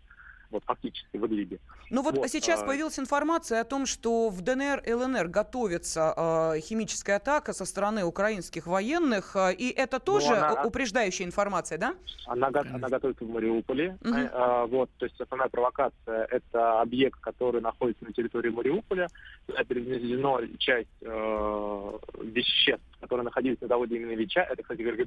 вот 0.50 0.64
фактически 0.64 1.16
в 1.16 1.26
Идлибе. 1.26 1.58
Ну 1.90 2.02
вот, 2.02 2.16
вот 2.16 2.28
сейчас 2.28 2.62
а... 2.62 2.66
появилась 2.66 2.98
информация 2.98 3.60
о 3.60 3.64
том, 3.64 3.86
что 3.86 4.28
в 4.28 4.40
ДНР 4.42 4.82
и 4.86 4.92
ЛНР 4.92 5.28
готовится 5.28 6.14
э, 6.16 6.60
химическая 6.60 7.16
атака 7.16 7.52
со 7.52 7.64
стороны 7.64 8.04
украинских 8.04 8.66
военных, 8.66 9.36
э, 9.36 9.54
и 9.54 9.70
это 9.70 9.96
ну, 9.98 10.04
тоже 10.12 10.30
ну, 10.30 10.36
она... 10.36 10.62
упреждающая 10.64 11.26
информация, 11.26 11.78
да? 11.78 11.94
Она, 12.26 12.48
она 12.48 12.88
готовится 12.88 13.24
в 13.24 13.30
Мариуполе, 13.30 13.98
угу. 14.04 14.14
э, 14.14 14.66
вот, 14.66 14.90
то 14.98 15.06
есть 15.06 15.20
основная 15.20 15.48
провокация– 15.48 16.24
это 16.30 16.80
объект, 16.80 17.20
который 17.20 17.60
находится 17.60 18.04
на 18.04 18.12
территории 18.12 18.50
Мариуполя, 18.50 19.08
туда 19.46 19.64
перевезена 19.64 20.38
часть 20.58 20.88
э, 21.00 21.98
веществ, 22.22 22.84
которые 23.00 23.24
находились 23.24 23.60
на 23.60 23.68
заводе 23.68 23.96
имени 23.96 24.14
Ильича, 24.14 24.40
это, 24.40 24.62
кстати, 24.62 24.82
говоря, 24.82 25.04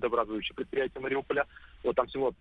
предприятие 0.55 1.01
Мариуполя, 1.01 1.45
вот 1.83 1.95
там 1.95 2.07
всего 2.07 2.33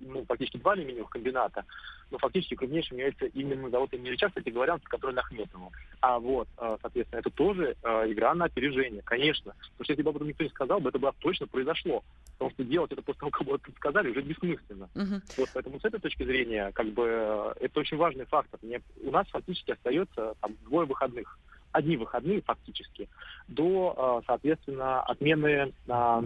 ну, 0.00 0.24
фактически 0.24 0.58
два 0.58 0.72
алюминиевых 0.72 1.10
комбината, 1.10 1.64
но 2.10 2.18
фактически 2.18 2.54
крупнейшим 2.54 2.96
является 2.96 3.26
именно 3.26 3.70
завод 3.70 3.92
имени 3.92 4.10
Ильича, 4.10 4.28
кстати 4.28 4.48
говоря, 4.48 4.78
который 4.84 5.14
на 5.14 5.22
Хметову. 5.22 5.72
А 6.00 6.18
вот, 6.18 6.48
э, 6.58 6.76
соответственно, 6.80 7.20
это 7.20 7.30
тоже 7.30 7.76
э, 7.82 8.12
игра 8.12 8.34
на 8.34 8.46
опережение, 8.46 9.02
конечно. 9.02 9.52
Потому 9.52 9.84
что 9.84 9.92
если 9.92 10.02
бы 10.02 10.10
об 10.10 10.16
этом 10.16 10.28
никто 10.28 10.44
не 10.44 10.50
сказал, 10.50 10.80
бы 10.80 10.88
это 10.88 10.98
бы 10.98 11.12
точно 11.18 11.46
произошло. 11.46 12.02
Потому 12.32 12.50
что 12.52 12.64
делать 12.64 12.92
это 12.92 13.02
после 13.02 13.20
того, 13.20 13.30
как 13.30 13.46
бы 13.46 13.60
сказали, 13.76 14.10
уже 14.10 14.22
бессмысленно. 14.22 14.88
Uh-huh. 14.94 15.20
Вот, 15.36 15.48
поэтому 15.52 15.80
с 15.80 15.84
этой 15.84 16.00
точки 16.00 16.22
зрения, 16.22 16.70
как 16.72 16.86
бы, 16.88 17.54
это 17.60 17.80
очень 17.80 17.96
важный 17.96 18.26
фактор. 18.26 18.58
Мне, 18.62 18.80
у 19.02 19.10
нас 19.10 19.26
фактически 19.28 19.72
остается 19.72 20.34
там, 20.40 20.56
двое 20.64 20.86
выходных 20.86 21.38
одни 21.72 21.96
выходные 21.96 22.42
фактически, 22.42 23.08
до, 23.48 23.94
а, 23.96 24.22
соответственно, 24.26 25.02
отмены 25.02 25.72
а, 25.88 26.22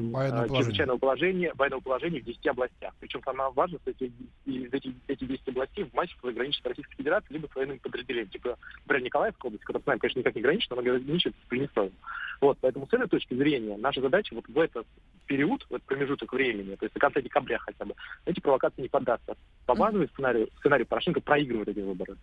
чрезвычайного 0.48 0.98
положения, 0.98 1.52
военного 1.54 1.80
положения 1.80 2.20
в 2.20 2.24
10 2.24 2.46
областях. 2.48 2.94
Причем 3.00 3.22
самое 3.24 3.50
важное, 3.50 3.78
что 3.80 3.90
эти, 3.90 4.12
эти, 4.46 4.94
эти 5.08 5.24
10 5.24 5.48
областей 5.48 5.84
в 5.84 5.94
матче 5.94 6.16
граничат 6.22 6.62
с 6.62 6.66
Российской 6.66 6.96
Федерацией, 6.96 7.34
либо 7.34 7.48
с 7.50 7.54
военными 7.54 7.78
подразделениями. 7.78 8.30
Типа, 8.30 8.58
например, 8.84 9.04
Николаевская 9.04 9.48
область, 9.48 9.64
которая 9.64 9.82
с 9.82 9.86
нами, 9.86 9.98
конечно, 9.98 10.18
никак 10.20 10.34
не 10.34 10.42
граничит, 10.42 10.70
но 10.70 10.78
она 10.78 10.82
граничит 10.82 11.34
с 11.34 11.48
Приднестровьем. 11.48 11.92
Вот, 12.40 12.58
поэтому 12.60 12.86
с 12.86 12.92
этой 12.92 13.08
точки 13.08 13.34
зрения 13.34 13.76
наша 13.76 14.00
задача 14.00 14.34
вот 14.34 14.46
в 14.48 14.58
этот 14.58 14.86
период, 15.26 15.62
в 15.70 15.74
этот 15.74 15.84
промежуток 15.84 16.32
времени, 16.32 16.74
то 16.74 16.84
есть 16.84 16.94
до 16.94 17.00
конца 17.00 17.20
декабря 17.20 17.58
хотя 17.58 17.84
бы, 17.84 17.94
эти 18.26 18.40
провокации 18.40 18.82
не 18.82 18.88
поддастся. 18.88 19.36
По 19.66 19.74
базовому 19.74 20.08
сценарию, 20.08 20.48
сценарию 20.58 20.86
Порошенко 20.86 21.20
проигрывает 21.20 21.68
эти 21.68 21.80
выборы. 21.80 22.16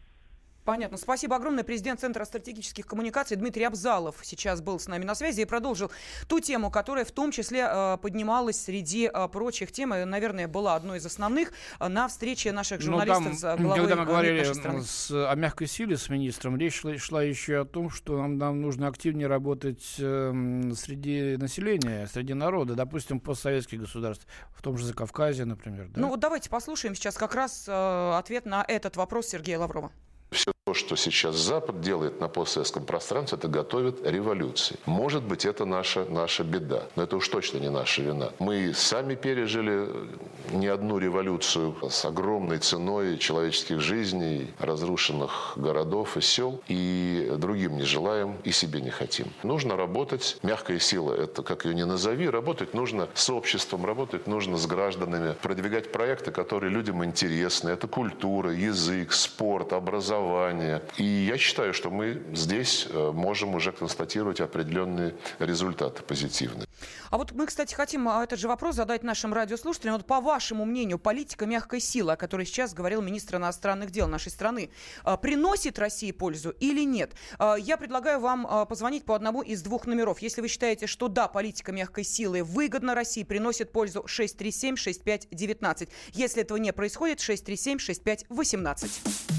Понятно. 0.69 0.97
Спасибо 0.97 1.35
огромное. 1.35 1.63
Президент 1.63 1.99
Центра 1.99 2.23
стратегических 2.25 2.85
коммуникаций 2.85 3.35
Дмитрий 3.37 3.63
Абзалов 3.63 4.17
сейчас 4.21 4.61
был 4.61 4.79
с 4.79 4.87
нами 4.87 5.03
на 5.03 5.15
связи 5.15 5.41
и 5.41 5.45
продолжил 5.45 5.91
ту 6.27 6.39
тему, 6.39 6.69
которая 6.69 7.05
в 7.05 7.11
том 7.11 7.31
числе 7.31 7.67
э, 7.67 7.97
поднималась 7.99 8.61
среди 8.61 9.09
э, 9.11 9.27
прочих 9.29 9.71
тем, 9.71 9.95
и, 9.95 10.03
наверное, 10.03 10.47
была 10.47 10.75
одной 10.75 10.99
из 10.99 11.05
основных 11.07 11.53
э, 11.79 11.87
на 11.87 12.07
встрече 12.07 12.51
наших 12.51 12.81
ну, 12.81 12.85
журналистов 12.85 13.23
ну, 13.23 13.39
там, 13.39 13.57
с 13.57 13.61
главой 13.61 13.77
Когда 13.79 13.95
мы 13.95 14.05
говорили 14.05 14.43
с, 14.83 15.11
о 15.11 15.33
мягкой 15.35 15.65
силе 15.65 15.97
с 15.97 16.07
министром, 16.07 16.55
речь 16.55 16.75
шла, 16.75 16.95
шла 16.97 17.23
еще 17.23 17.61
о 17.61 17.65
том, 17.65 17.89
что 17.89 18.17
нам, 18.17 18.37
нам 18.37 18.61
нужно 18.61 18.87
активнее 18.87 19.25
работать 19.25 19.95
э, 19.97 20.71
среди 20.75 21.37
населения, 21.37 22.07
среди 22.13 22.35
народа, 22.35 22.75
допустим, 22.75 23.19
постсоветских 23.19 23.79
государств, 23.79 24.27
в 24.51 24.61
том 24.61 24.77
же 24.77 24.85
Закавказье, 24.85 25.45
например. 25.45 25.87
Да? 25.89 26.01
Ну 26.01 26.09
вот 26.09 26.19
давайте 26.19 26.49
послушаем 26.51 26.93
сейчас 26.93 27.15
как 27.15 27.33
раз 27.33 27.65
э, 27.67 28.11
ответ 28.17 28.45
на 28.45 28.63
этот 28.67 28.97
вопрос 28.97 29.27
Сергея 29.27 29.57
Лаврова. 29.57 29.91
Все 30.29 30.51
то, 30.69 30.75
что 30.75 30.95
сейчас 30.95 31.35
Запад 31.35 31.81
делает 31.81 32.21
на 32.21 32.27
постсоветском 32.27 32.85
пространстве, 32.85 33.39
это 33.39 33.47
готовит 33.47 34.05
революции. 34.05 34.75
Может 34.85 35.23
быть, 35.23 35.43
это 35.43 35.65
наша, 35.65 36.05
наша 36.05 36.43
беда, 36.43 36.83
но 36.95 37.01
это 37.01 37.17
уж 37.17 37.27
точно 37.27 37.57
не 37.57 37.71
наша 37.71 38.03
вина. 38.03 38.33
Мы 38.37 38.71
сами 38.75 39.15
пережили 39.15 39.89
не 40.51 40.67
одну 40.67 40.99
революцию 40.99 41.75
с 41.89 42.05
огромной 42.05 42.59
ценой 42.59 43.17
человеческих 43.17 43.79
жизней, 43.79 44.53
разрушенных 44.59 45.53
городов 45.55 46.17
и 46.17 46.21
сел, 46.21 46.61
и 46.67 47.33
другим 47.39 47.77
не 47.77 47.83
желаем 47.83 48.35
и 48.43 48.51
себе 48.51 48.79
не 48.79 48.91
хотим. 48.91 49.25
Нужно 49.41 49.75
работать, 49.75 50.37
мягкая 50.43 50.77
сила, 50.77 51.15
это 51.15 51.41
как 51.41 51.65
ее 51.65 51.73
не 51.73 51.85
назови, 51.87 52.29
работать 52.29 52.75
нужно 52.75 53.07
с 53.15 53.27
обществом, 53.31 53.87
работать 53.87 54.27
нужно 54.27 54.57
с 54.57 54.67
гражданами, 54.67 55.33
продвигать 55.41 55.91
проекты, 55.91 56.29
которые 56.29 56.71
людям 56.71 57.03
интересны. 57.03 57.71
Это 57.71 57.87
культура, 57.87 58.51
язык, 58.51 59.13
спорт, 59.13 59.73
образование, 59.73 60.58
образования. 60.59 60.81
И 60.97 61.03
я 61.03 61.37
считаю, 61.37 61.73
что 61.73 61.89
мы 61.89 62.21
здесь 62.33 62.87
э, 62.89 63.11
можем 63.11 63.55
уже 63.55 63.71
констатировать 63.71 64.41
определенные 64.41 65.15
результаты 65.39 66.03
позитивные. 66.03 66.67
А 67.09 67.17
вот 67.17 67.31
мы, 67.31 67.47
кстати, 67.47 67.73
хотим 67.73 68.07
а, 68.07 68.23
этот 68.23 68.39
же 68.39 68.47
вопрос 68.47 68.75
задать 68.75 69.03
нашим 69.03 69.33
радиослушателям. 69.33 69.95
Вот 69.95 70.05
по 70.05 70.21
вашему 70.21 70.65
мнению, 70.65 70.99
политика 70.99 71.45
мягкой 71.45 71.79
силы, 71.79 72.13
о 72.13 72.15
которой 72.15 72.45
сейчас 72.45 72.73
говорил 72.73 73.01
министр 73.01 73.37
иностранных 73.37 73.91
дел 73.91 74.07
нашей 74.07 74.31
страны, 74.31 74.69
а, 75.03 75.17
приносит 75.17 75.79
России 75.79 76.11
пользу 76.11 76.51
или 76.59 76.85
нет? 76.85 77.13
А, 77.37 77.55
я 77.55 77.77
предлагаю 77.77 78.19
вам 78.19 78.67
позвонить 78.67 79.05
по 79.05 79.15
одному 79.15 79.41
из 79.41 79.61
двух 79.61 79.87
номеров. 79.87 80.19
Если 80.19 80.41
вы 80.41 80.47
считаете, 80.47 80.87
что 80.87 81.07
да, 81.07 81.27
политика 81.27 81.71
мягкой 81.71 82.03
силы 82.03 82.43
выгодна 82.43 82.95
России, 82.95 83.23
приносит 83.23 83.71
пользу 83.71 84.05
637-6519. 84.07 85.89
Если 86.13 86.41
этого 86.41 86.57
не 86.57 86.73
происходит, 86.73 87.19
637-6518. 87.19 89.38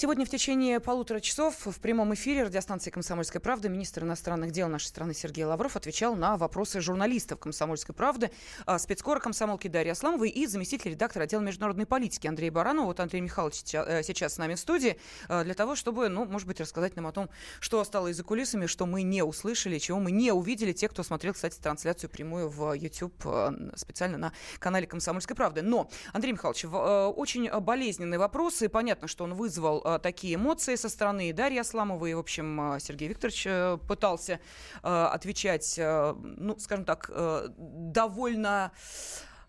Сегодня 0.00 0.24
в 0.24 0.30
течение 0.30 0.80
полутора 0.80 1.20
часов 1.20 1.66
в 1.66 1.78
прямом 1.78 2.14
эфире 2.14 2.44
радиостанции 2.44 2.88
«Комсомольская 2.88 3.38
правда» 3.38 3.68
министр 3.68 4.04
иностранных 4.04 4.50
дел 4.50 4.66
нашей 4.66 4.86
страны 4.86 5.12
Сергей 5.12 5.44
Лавров 5.44 5.76
отвечал 5.76 6.16
на 6.16 6.38
вопросы 6.38 6.80
журналистов 6.80 7.38
«Комсомольской 7.38 7.94
правды», 7.94 8.30
а, 8.64 8.78
спецкора 8.78 9.20
комсомолки 9.20 9.68
Дарьи 9.68 9.90
Асламовой 9.90 10.30
и 10.30 10.46
заместитель 10.46 10.92
редактора 10.92 11.24
отдела 11.24 11.42
международной 11.42 11.84
политики 11.84 12.26
Андрей 12.26 12.48
Баранов. 12.48 12.86
Вот 12.86 12.98
Андрей 12.98 13.20
Михайлович 13.20 13.74
э, 13.74 14.02
сейчас 14.02 14.36
с 14.36 14.38
нами 14.38 14.54
в 14.54 14.58
студии 14.58 14.96
э, 15.28 15.44
для 15.44 15.52
того, 15.52 15.74
чтобы, 15.74 16.08
ну, 16.08 16.24
может 16.24 16.48
быть, 16.48 16.62
рассказать 16.62 16.96
нам 16.96 17.06
о 17.06 17.12
том, 17.12 17.28
что 17.60 17.84
стало 17.84 18.10
за 18.10 18.24
кулисами, 18.24 18.64
что 18.64 18.86
мы 18.86 19.02
не 19.02 19.22
услышали, 19.22 19.76
чего 19.76 20.00
мы 20.00 20.12
не 20.12 20.32
увидели. 20.32 20.72
Те, 20.72 20.88
кто 20.88 21.02
смотрел, 21.02 21.34
кстати, 21.34 21.58
трансляцию 21.58 22.08
прямую 22.08 22.48
в 22.48 22.72
YouTube 22.72 23.12
э, 23.26 23.50
специально 23.76 24.16
на 24.16 24.32
канале 24.60 24.86
«Комсомольской 24.86 25.36
правды». 25.36 25.60
Но, 25.60 25.90
Андрей 26.14 26.32
Михайлович, 26.32 26.64
очень 26.64 27.50
болезненный 27.60 28.16
вопрос, 28.16 28.62
и 28.62 28.68
понятно, 28.68 29.06
что 29.06 29.24
он 29.24 29.34
вызвал 29.34 29.89
Э, 29.89 29.89
такие 29.98 30.34
эмоции 30.36 30.76
со 30.76 30.88
стороны 30.88 31.32
Дарьи 31.32 31.58
Асламовой. 31.58 32.14
В 32.14 32.18
общем, 32.18 32.74
э, 32.74 32.80
Сергей 32.80 33.08
Викторович 33.08 33.46
э, 33.46 33.78
пытался 33.88 34.40
отвечать, 34.82 35.74
ну, 35.78 36.56
скажем 36.58 36.84
так, 36.84 37.10
довольно 37.56 38.72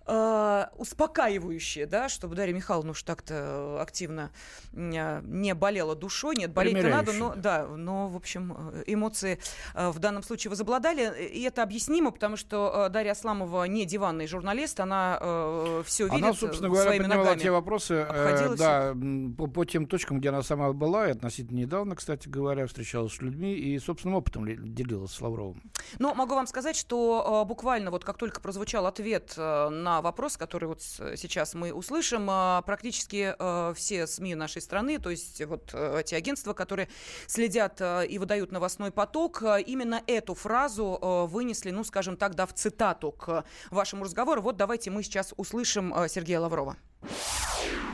э, 0.05 0.65
успокаивающее, 0.77 1.85
да, 1.85 2.09
чтобы 2.09 2.35
Дарья 2.35 2.53
Михайловна 2.53 2.91
уж 2.91 3.03
так-то 3.03 3.81
активно 3.81 4.31
э, 4.73 5.21
не 5.23 5.53
болела 5.53 5.95
душой. 5.95 6.35
Нет, 6.35 6.53
болеть-то 6.53 6.89
надо, 6.89 7.13
но, 7.13 7.33
да, 7.35 7.67
но, 7.67 8.07
в 8.07 8.15
общем, 8.15 8.55
э, 8.73 8.83
эмоции 8.87 9.39
э, 9.73 9.89
в 9.89 9.99
данном 9.99 10.23
случае 10.23 10.49
возобладали. 10.49 11.27
И 11.27 11.41
это 11.43 11.63
объяснимо, 11.63 12.11
потому 12.11 12.37
что 12.37 12.85
э, 12.87 12.89
Дарья 12.89 13.11
Асламова 13.11 13.65
не 13.65 13.85
диванный 13.85 14.27
журналист, 14.27 14.79
она 14.79 15.17
э, 15.21 15.83
все 15.85 16.05
видит 16.05 16.23
Она, 16.23 16.33
собственно 16.33 16.69
говоря, 16.69 16.89
своими 16.89 17.03
подняла 17.03 17.35
те 17.35 17.51
вопросы, 17.51 18.05
э, 18.07 18.55
да, 18.57 18.95
по, 19.37 19.47
по 19.47 19.65
тем 19.65 19.87
точкам, 19.87 20.19
где 20.19 20.29
она 20.29 20.43
сама 20.43 20.71
была, 20.73 21.07
и 21.07 21.11
относительно 21.11 21.57
недавно, 21.57 21.95
кстати 21.95 22.27
говоря, 22.27 22.67
встречалась 22.67 23.13
с 23.13 23.21
людьми 23.21 23.53
и 23.53 23.79
собственным 23.79 24.15
опытом 24.17 24.45
делилась 24.73 25.11
с 25.11 25.21
Лавровым. 25.21 25.61
Но 25.99 26.13
могу 26.13 26.35
вам 26.35 26.47
сказать, 26.47 26.75
что 26.75 27.41
э, 27.43 27.47
буквально 27.47 27.91
вот 27.91 28.03
как 28.03 28.17
только 28.17 28.41
прозвучал 28.41 28.85
ответ 28.85 29.33
э, 29.37 29.69
на 30.01 30.03
вопрос, 30.03 30.37
который 30.37 30.65
вот 30.65 30.81
сейчас 30.81 31.53
мы 31.53 31.71
услышим. 31.71 32.27
А, 32.29 32.61
практически 32.63 33.35
э, 33.37 33.73
все 33.75 34.07
СМИ 34.07 34.35
нашей 34.35 34.61
страны, 34.61 34.99
то 34.99 35.09
есть 35.09 35.45
вот 35.45 35.69
э, 35.73 35.99
эти 35.99 36.15
агентства, 36.15 36.53
которые 36.53 36.89
следят 37.27 37.79
э, 37.79 38.07
и 38.07 38.17
выдают 38.17 38.51
новостной 38.51 38.91
поток, 38.91 39.43
именно 39.65 40.01
эту 40.07 40.33
фразу 40.33 41.27
вынесли, 41.31 41.71
ну, 41.71 41.83
скажем 41.83 42.17
так, 42.17 42.35
дав 42.35 42.51
цитату 42.53 43.11
к 43.11 43.43
вашему 43.69 44.03
разговору. 44.03 44.41
Вот 44.41 44.57
давайте 44.57 44.89
мы 44.89 45.03
сейчас 45.03 45.33
услышим 45.37 45.93
Сергея 46.07 46.39
Лаврова. 46.39 46.75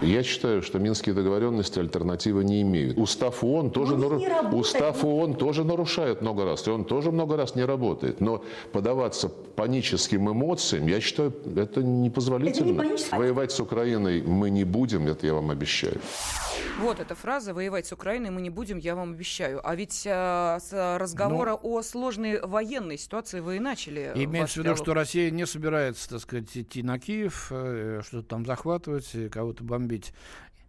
Я 0.02 0.22
считаю, 0.22 0.62
что 0.62 0.78
минские 0.78 1.16
договоренности 1.16 1.80
альтернативы 1.80 2.44
не 2.44 2.62
имеют. 2.62 2.98
Устав 2.98 3.44
ООН 3.44 3.72
тоже, 3.72 3.98
нару... 3.98 4.22
Устав 4.52 5.04
ООН 5.04 5.36
тоже 5.36 5.64
нарушает 5.64 6.22
много 6.22 6.46
раз, 6.46 6.68
и 6.68 6.70
он 6.70 6.86
тоже 6.86 7.12
много 7.12 7.36
раз 7.36 7.56
не 7.56 7.66
работает. 7.66 8.22
Но 8.22 8.44
подаваться 8.72 9.30
паническим 9.30 10.32
эмоциям, 10.32 10.88
я 10.88 11.02
считаю, 11.02 11.34
это 11.56 11.82
непозволительно. 11.82 12.82
Это 12.82 13.14
не 13.14 13.18
Воевать 13.18 13.52
с 13.52 13.60
Украиной 13.60 14.22
мы 14.22 14.52
не 14.52 14.66
будем, 14.66 15.08
это 15.08 15.26
я 15.26 15.34
вам 15.34 15.50
обещаю. 15.50 16.00
Вот 16.80 17.00
эта 17.00 17.16
фраза 17.16 17.56
«воевать 17.56 17.88
с 17.88 17.92
Украиной 17.92 18.30
мы 18.30 18.40
не 18.40 18.52
будем, 18.52 18.78
я 18.78 18.96
вам 18.96 19.14
обещаю». 19.14 19.68
А 19.68 19.76
ведь 19.76 20.04
э, 20.06 20.60
с 20.62 20.98
разговора 21.00 21.52
Но... 21.52 21.60
Ну. 21.64 21.78
о 21.78 21.82
сложной 21.82 22.40
военной 22.40 23.00
ситуации 23.00 23.40
вы 23.40 23.56
и 23.56 23.60
начали. 23.60 24.12
Имеется 24.14 24.62
в 24.62 24.64
виду, 24.64 24.76
что 24.76 24.94
Россия 24.94 25.32
не 25.32 25.48
собирается, 25.48 26.08
так 26.10 26.20
сказать, 26.20 26.56
идти 26.56 26.84
на 26.84 27.00
Киев, 27.00 27.48
э, 27.50 28.02
что-то 28.06 28.28
там 28.28 28.46
захватывать, 28.46 29.10
кого-то 29.32 29.64
бомбить. 29.64 29.87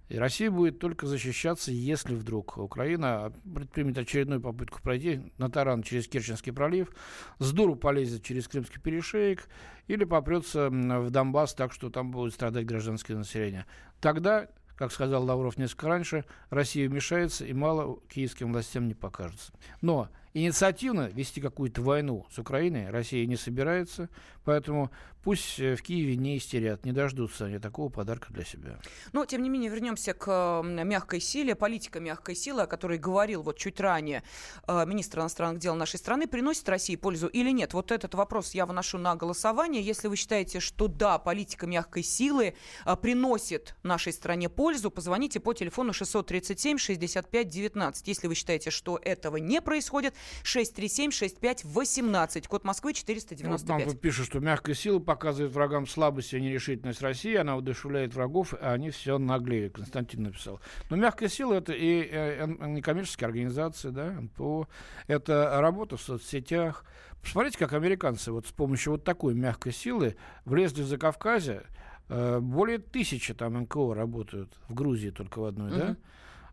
И 0.09 0.17
Россия 0.17 0.51
будет 0.51 0.79
только 0.79 1.07
защищаться, 1.07 1.71
если 1.71 2.15
вдруг 2.15 2.57
Украина 2.57 3.31
предпримет 3.55 3.99
очередную 3.99 4.41
попытку 4.41 4.81
пройти 4.81 5.21
на 5.37 5.51
таран 5.51 5.83
через 5.83 6.09
Керченский 6.09 6.53
пролив, 6.53 6.91
с 7.39 7.53
дуру 7.53 7.77
полезет 7.77 8.23
через 8.23 8.49
Крымский 8.49 8.81
перешеек 8.81 9.49
или 9.87 10.05
попрется 10.05 10.71
в 10.71 11.11
Донбасс 11.11 11.55
так, 11.55 11.75
что 11.75 11.91
там 11.91 12.11
будет 12.11 12.33
страдать 12.33 12.65
гражданское 12.65 13.17
население. 13.17 13.67
Тогда 14.01 14.49
как 14.79 14.93
сказал 14.93 15.25
Лавров 15.25 15.59
несколько 15.59 15.89
раньше, 15.89 16.25
Россия 16.51 16.89
вмешается 16.89 17.45
и 17.45 17.53
мало 17.53 17.99
киевским 18.09 18.53
властям 18.53 18.87
не 18.87 18.95
покажется. 18.95 19.53
Но 19.81 20.09
инициативно 20.35 21.09
вести 21.09 21.41
какую-то 21.41 21.83
войну 21.83 22.27
с 22.31 22.39
Украиной 22.39 22.89
Россия 22.89 23.27
не 23.27 23.35
собирается, 23.35 24.09
поэтому 24.45 24.93
пусть 25.29 25.61
э, 25.61 25.77
в 25.77 25.83
Киеве 25.83 26.17
не 26.17 26.39
истерят, 26.39 26.87
не 26.87 26.93
дождутся 26.93 27.45
они 27.45 27.59
такого 27.59 27.91
подарка 27.91 28.33
для 28.33 28.47
себя. 28.47 28.79
Но, 29.13 29.27
тем 29.27 29.43
не 29.43 29.51
менее, 29.51 29.71
вернемся 29.71 30.15
к 30.15 30.63
мягкой 30.65 31.21
силе. 31.21 31.55
Политика 31.55 32.01
мягкой 32.01 32.35
силы, 32.35 32.63
о 32.63 32.67
которой 32.67 32.97
говорил 32.97 33.43
вот 33.43 33.59
чуть 33.59 33.79
ранее 33.79 34.23
э, 34.67 34.87
министр 34.87 35.19
иностранных 35.19 35.61
дел 35.61 35.75
нашей 35.75 35.99
страны, 35.99 36.27
приносит 36.27 36.67
России 36.71 36.97
пользу 36.97 37.27
или 37.27 37.51
нет? 37.51 37.75
Вот 37.75 37.93
этот 37.93 38.15
вопрос 38.15 38.55
я 38.55 38.65
выношу 38.65 38.97
на 38.97 39.17
голосование. 39.17 39.83
Если 39.83 40.09
вы 40.09 40.17
считаете, 40.17 40.61
что 40.61 40.89
да, 40.89 41.19
политика 41.19 41.67
мягкой 41.67 42.05
силы 42.05 42.55
э, 42.87 42.97
приносит 42.97 43.75
нашей 43.83 44.15
стране 44.15 44.49
пользу, 44.49 44.91
позвоните 44.91 45.41
по 45.41 45.53
телефону 45.53 45.93
637 45.93 46.79
65 46.79 47.49
19. 47.49 48.09
Если 48.09 48.29
вы 48.29 48.35
считаете, 48.35 48.71
что 48.71 48.99
этого 49.03 49.37
не 49.37 49.61
происходит, 49.61 50.15
637-6518, 50.45 52.49
код 52.49 52.65
Москвы 52.65 52.95
495. 52.95 53.61
Вот 53.61 53.69
нам 53.69 53.83
тут 53.91 54.01
пишут, 54.01 54.29
что 54.29 54.41
мягкая 54.41 54.75
сила 54.75 55.01
показывает 55.19 55.53
врагам 55.53 55.87
слабость 55.89 56.33
и 56.33 56.41
нерешительность 56.41 57.03
России, 57.03 57.35
она 57.35 57.57
удушевляет 57.57 58.15
врагов, 58.15 58.55
а 58.61 58.73
они 58.73 58.91
все 58.91 59.19
наглеют, 59.19 59.75
Константин 59.75 60.23
написал. 60.23 60.61
Но 60.91 60.97
мягкая 60.97 61.29
сила 61.29 61.55
это 61.55 61.73
и 61.73 62.09
э, 62.09 62.47
некоммерческие 62.47 63.27
организации, 63.27 63.91
да, 63.91 64.13
НПО, 64.13 64.69
это 65.09 65.59
работа 65.61 65.97
в 65.97 66.01
соцсетях. 66.01 66.85
Посмотрите, 67.21 67.59
как 67.59 67.73
американцы 67.73 68.31
вот 68.31 68.47
с 68.47 68.53
помощью 68.53 68.93
вот 68.93 69.03
такой 69.03 69.35
мягкой 69.35 69.73
силы 69.73 70.15
влезли 70.45 70.83
в 70.83 70.87
Закавказье, 70.87 71.65
э, 72.09 72.39
более 72.39 72.79
тысячи 72.79 73.35
там 73.35 73.61
НКО 73.61 73.95
работают 73.95 74.53
в 74.69 74.75
Грузии 74.75 75.11
только 75.11 75.41
в 75.41 75.45
одной, 75.47 75.73
mm-hmm. 75.73 75.79
да? 75.79 75.97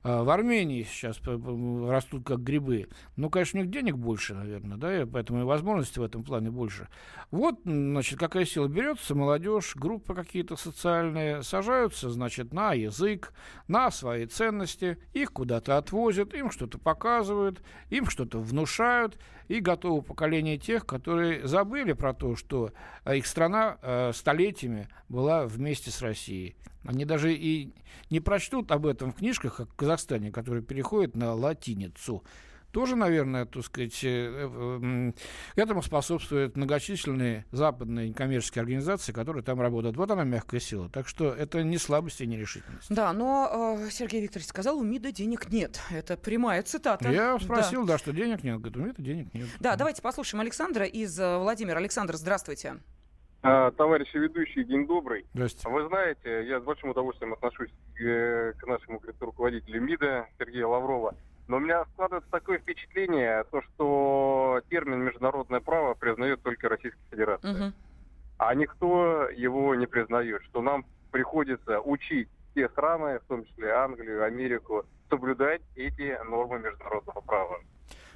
А, 0.07 0.23
в 0.23 0.29
Армении 0.29 0.83
сейчас 0.83 1.19
растут 1.89 2.25
как 2.25 2.43
грибы. 2.43 2.89
Ну, 3.15 3.31
конечно, 3.31 3.59
у 3.59 3.63
них 3.63 3.71
денег 3.71 3.95
больше, 3.95 4.35
наверное, 4.35 4.77
да, 4.77 5.01
и 5.01 5.05
поэтому 5.05 5.41
и 5.41 5.43
возможностей 5.43 5.99
в 5.99 6.03
этом 6.03 6.23
плане 6.23 6.51
больше. 6.51 6.89
Вот, 7.31 7.59
значит, 7.65 8.19
какая 8.19 8.45
сила 8.45 8.67
берется, 8.67 9.15
молодежь, 9.15 9.75
группы 9.75 10.13
какие-то 10.13 10.57
социальные, 10.57 11.41
сажаются, 11.41 12.11
значит, 12.11 12.53
на 12.53 12.73
язык, 12.73 13.33
на 13.67 13.89
свои 13.89 14.27
ценности, 14.27 14.99
их 15.13 15.33
куда-то 15.33 15.75
отвозят, 15.75 16.35
им 16.35 16.51
что-то 16.51 16.77
показывают, 16.77 17.63
им 17.89 18.05
что-то 18.05 18.39
внушают, 18.39 19.17
и 19.47 19.59
готово 19.59 20.01
поколение 20.01 20.57
тех, 20.57 20.85
которые 20.85 21.47
забыли 21.47 21.93
про 21.93 22.13
то, 22.13 22.35
что 22.35 22.71
а, 23.03 23.15
их 23.15 23.27
страна 23.27 23.77
э, 23.81 24.11
столетиями 24.13 24.87
была 25.09 25.45
вместе 25.45 25.91
с 25.91 26.01
Россией. 26.01 26.55
Они 26.83 27.05
даже 27.05 27.33
и 27.33 27.73
не 28.09 28.19
прочтут 28.19 28.71
об 28.71 28.85
этом 28.85 29.11
в 29.11 29.15
книжках, 29.15 29.57
как 29.57 29.69
в 29.69 29.75
Казахстане, 29.75 30.31
которые 30.31 30.63
переходят 30.63 31.15
на 31.15 31.33
латиницу 31.33 32.23
тоже, 32.75 32.97
наверное, 32.97 33.45
так 33.45 33.63
сказать, 33.63 34.03
э, 34.03 34.49
э, 34.51 35.11
этому 35.55 35.81
способствуют 35.81 36.57
многочисленные 36.57 37.45
западные 37.51 38.13
коммерческие 38.13 38.63
организации, 38.63 39.13
которые 39.13 39.43
там 39.43 39.61
работают. 39.61 39.95
Вот 39.95 40.11
она 40.11 40.25
мягкая 40.25 40.59
сила. 40.59 40.89
Так 40.89 41.07
что 41.07 41.33
это 41.33 41.63
не 41.63 41.77
слабость 41.77 42.19
и 42.19 42.27
не 42.27 42.35
решительность. 42.35 42.93
Да, 42.93 43.13
но 43.13 43.77
э, 43.79 43.89
Сергей 43.91 44.21
Викторович 44.21 44.49
сказал, 44.49 44.77
у 44.77 44.83
МИДа 44.83 45.13
денег 45.13 45.49
нет. 45.53 45.79
Это 45.89 46.17
прямая 46.17 46.63
цитата. 46.63 47.09
Я 47.09 47.39
спросил, 47.39 47.85
да, 47.85 47.93
да 47.93 47.97
что 47.97 48.11
денег 48.11 48.43
нет. 48.43 48.57
Говорит, 48.57 48.75
у 48.75 48.81
МИДа 48.81 49.01
денег 49.01 49.33
нет. 49.33 49.47
Да, 49.61 49.77
давайте 49.77 50.01
послушаем 50.01 50.41
Александра 50.41 50.83
из 50.83 51.17
Владимира. 51.17 51.77
Александр, 51.77 52.17
здравствуйте. 52.17 52.75
А, 53.41 53.71
товарищи 53.71 54.17
ведущие, 54.17 54.65
день 54.65 54.85
добрый. 54.85 55.25
Здравствуйте. 55.33 55.69
Вы 55.69 55.87
знаете, 55.87 56.45
я 56.45 56.59
с 56.59 56.63
большим 56.65 56.89
удовольствием 56.89 57.31
отношусь 57.31 57.69
к, 57.93 58.53
к 58.57 58.67
нашему 58.67 59.01
руководителю 59.21 59.79
МИДа 59.79 60.27
Сергея 60.37 60.67
Лаврова. 60.67 61.15
Но 61.47 61.57
у 61.57 61.59
меня 61.59 61.85
складывается 61.93 62.29
такое 62.31 62.57
впечатление, 62.57 63.43
то, 63.51 63.61
что 63.61 64.61
термин 64.69 64.99
международное 64.99 65.59
право 65.59 65.93
признает 65.93 66.41
только 66.41 66.69
Российская 66.69 67.09
Федерация. 67.11 67.53
Угу. 67.53 67.73
А 68.37 68.55
никто 68.55 69.29
его 69.29 69.75
не 69.75 69.85
признает, 69.85 70.43
что 70.43 70.61
нам 70.61 70.85
приходится 71.11 71.79
учить 71.79 72.29
все 72.51 72.67
страны, 72.69 73.19
в 73.19 73.23
том 73.25 73.45
числе 73.45 73.71
Англию, 73.71 74.23
Америку, 74.23 74.85
соблюдать 75.09 75.61
эти 75.75 76.17
нормы 76.27 76.59
международного 76.59 77.21
права. 77.21 77.59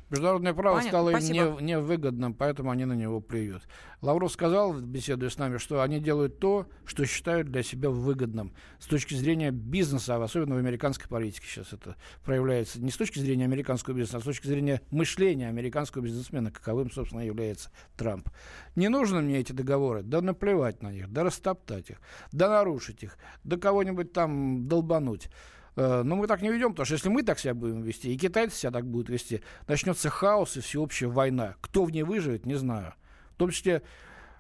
Международное 0.09 0.53
право 0.53 0.77
Понятно, 0.77 0.89
стало 0.89 1.09
им 1.11 1.59
не, 1.59 1.65
невыгодным, 1.65 2.33
поэтому 2.33 2.71
они 2.71 2.85
на 2.85 2.93
него 2.93 3.21
плюют. 3.21 3.67
Лавров 4.01 4.31
сказал, 4.31 4.73
беседуя 4.73 5.29
с 5.29 5.37
нами, 5.37 5.57
что 5.57 5.81
они 5.81 5.99
делают 5.99 6.39
то, 6.39 6.67
что 6.85 7.05
считают 7.05 7.49
для 7.49 7.63
себя 7.63 7.89
выгодным. 7.89 8.53
С 8.79 8.87
точки 8.87 9.13
зрения 9.13 9.51
бизнеса, 9.51 10.15
а 10.15 10.23
особенно 10.23 10.55
в 10.55 10.57
американской 10.57 11.07
политике 11.07 11.45
сейчас 11.47 11.73
это 11.73 11.95
проявляется. 12.23 12.81
Не 12.81 12.91
с 12.91 12.97
точки 12.97 13.19
зрения 13.19 13.43
американского 13.45 13.93
бизнеса, 13.93 14.17
а 14.17 14.21
с 14.21 14.23
точки 14.23 14.47
зрения 14.47 14.81
мышления 14.89 15.47
американского 15.47 16.01
бизнесмена, 16.01 16.51
каковым, 16.51 16.91
собственно, 16.91 17.21
является 17.21 17.71
Трамп. 17.95 18.29
Не 18.75 18.89
нужны 18.89 19.21
мне 19.21 19.37
эти 19.37 19.51
договоры. 19.51 20.01
Да 20.01 20.21
наплевать 20.21 20.81
на 20.81 20.91
них, 20.91 21.11
да 21.11 21.23
растоптать 21.23 21.89
их, 21.91 22.01
да 22.31 22.49
нарушить 22.49 23.03
их, 23.03 23.17
да 23.43 23.57
кого-нибудь 23.57 24.11
там 24.13 24.67
долбануть. 24.67 25.29
Э, 25.79 26.03
но 26.03 26.17
мы 26.17 26.27
так 26.27 26.41
не 26.41 26.51
ведем, 26.51 26.71
потому 26.71 26.85
что 26.85 26.95
если 26.95 27.07
мы 27.07 27.23
так 27.23 27.39
себя 27.39 27.53
будем 27.53 27.81
вести, 27.81 28.13
и 28.13 28.17
китайцы 28.17 28.57
себя 28.57 28.71
так 28.71 28.85
будут 28.85 29.07
вести, 29.07 29.41
начнется 29.65 30.09
хаос 30.09 30.57
и 30.57 30.59
всеобщая 30.59 31.07
война. 31.07 31.55
Кто 31.61 31.85
в 31.85 31.91
ней 31.91 32.03
выживет, 32.03 32.45
не 32.45 32.55
знаю. 32.55 32.93
В 33.35 33.37
том 33.37 33.49
числе 33.49 33.81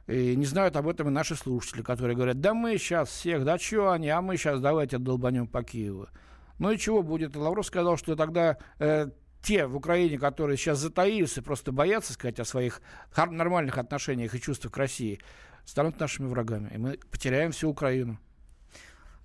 и 0.07 0.35
не 0.35 0.45
знают 0.45 0.75
об 0.75 0.89
этом 0.89 1.07
и 1.07 1.11
наши 1.11 1.35
слушатели, 1.35 1.81
которые 1.81 2.17
говорят, 2.17 2.41
да 2.41 2.53
мы 2.53 2.77
сейчас 2.77 3.07
всех, 3.07 3.45
да 3.45 3.57
что 3.57 3.91
они, 3.91 4.09
а 4.09 4.21
мы 4.21 4.35
сейчас 4.35 4.59
давайте 4.59 4.97
долбанем 4.97 5.47
по 5.47 5.63
Киеву. 5.63 6.09
Ну 6.57 6.71
и 6.71 6.77
чего 6.77 7.03
будет? 7.03 7.37
Лавров 7.37 7.65
сказал, 7.65 7.95
что 7.95 8.17
тогда 8.17 8.57
э, 8.79 9.07
те 9.41 9.65
в 9.65 9.77
Украине, 9.77 10.17
которые 10.19 10.57
сейчас 10.57 10.79
затаились 10.79 11.37
и 11.37 11.41
просто 11.41 11.71
боятся 11.71 12.11
сказать 12.11 12.41
о 12.41 12.45
своих 12.45 12.81
нормальных 13.15 13.77
отношениях 13.77 14.35
и 14.35 14.41
чувствах 14.41 14.73
к 14.73 14.77
России, 14.77 15.21
станут 15.63 16.01
нашими 16.01 16.27
врагами. 16.27 16.69
И 16.73 16.77
мы 16.77 16.99
потеряем 17.09 17.53
всю 17.53 17.69
Украину. 17.69 18.19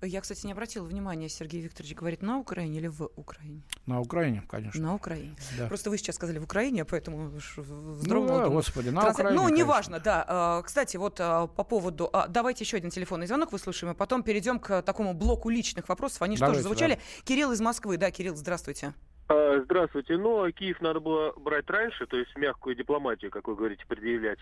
Я, 0.05 0.21
кстати, 0.21 0.47
не 0.47 0.53
обратила 0.53 0.85
внимания, 0.85 1.29
Сергей 1.29 1.61
Викторович 1.61 1.95
говорит 1.95 2.23
на 2.23 2.39
Украине 2.39 2.79
или 2.79 2.89
в 2.89 3.11
Украине? 3.17 3.63
На 3.87 4.01
Украине, 4.01 4.43
конечно. 4.49 4.81
На 4.81 4.95
Украине. 4.95 5.35
Да. 5.59 5.67
Просто 5.69 5.91
вы 5.91 5.99
сейчас 5.99 6.17
сказали 6.17 6.39
в 6.39 6.45
Украине, 6.45 6.85
поэтому 6.85 7.29
вздрогнула. 7.29 8.39
Ну, 8.39 8.45
да, 8.45 8.49
господи, 8.49 8.91
на 8.91 9.01
Транс... 9.01 9.19
Украине, 9.19 9.43
Ну, 9.43 9.49
неважно, 9.49 10.01
да. 10.01 10.25
А, 10.27 10.63
кстати, 10.63 10.97
вот 10.97 11.21
а, 11.21 11.47
по 11.47 11.65
поводу... 11.65 12.09
А, 12.13 12.29
давайте 12.29 12.65
еще 12.65 12.77
один 12.77 12.91
телефонный 12.91 13.27
звонок 13.27 13.53
выслушаем, 13.53 13.93
и 13.95 13.97
потом 13.97 14.23
перейдем 14.23 14.59
к 14.59 14.83
такому 14.83 15.15
блоку 15.15 15.51
личных 15.51 15.89
вопросов. 15.89 16.23
Они 16.23 16.37
же 16.37 16.45
тоже 16.45 16.63
звучали. 16.63 16.95
Да. 16.95 17.01
Кирилл 17.25 17.53
из 17.53 17.61
Москвы. 17.61 17.97
Да, 17.97 18.11
Кирилл, 18.11 18.37
здравствуйте. 18.37 18.95
Здравствуйте. 19.29 20.19
Ну, 20.19 20.51
Киев 20.53 20.81
надо 20.83 21.01
было 21.01 21.33
брать 21.33 21.69
раньше, 21.71 22.07
то 22.07 22.17
есть 22.17 22.37
мягкую 22.37 22.77
дипломатию, 22.77 23.31
как 23.31 23.49
вы 23.49 23.57
говорите, 23.57 23.85
предъявлять 23.89 24.39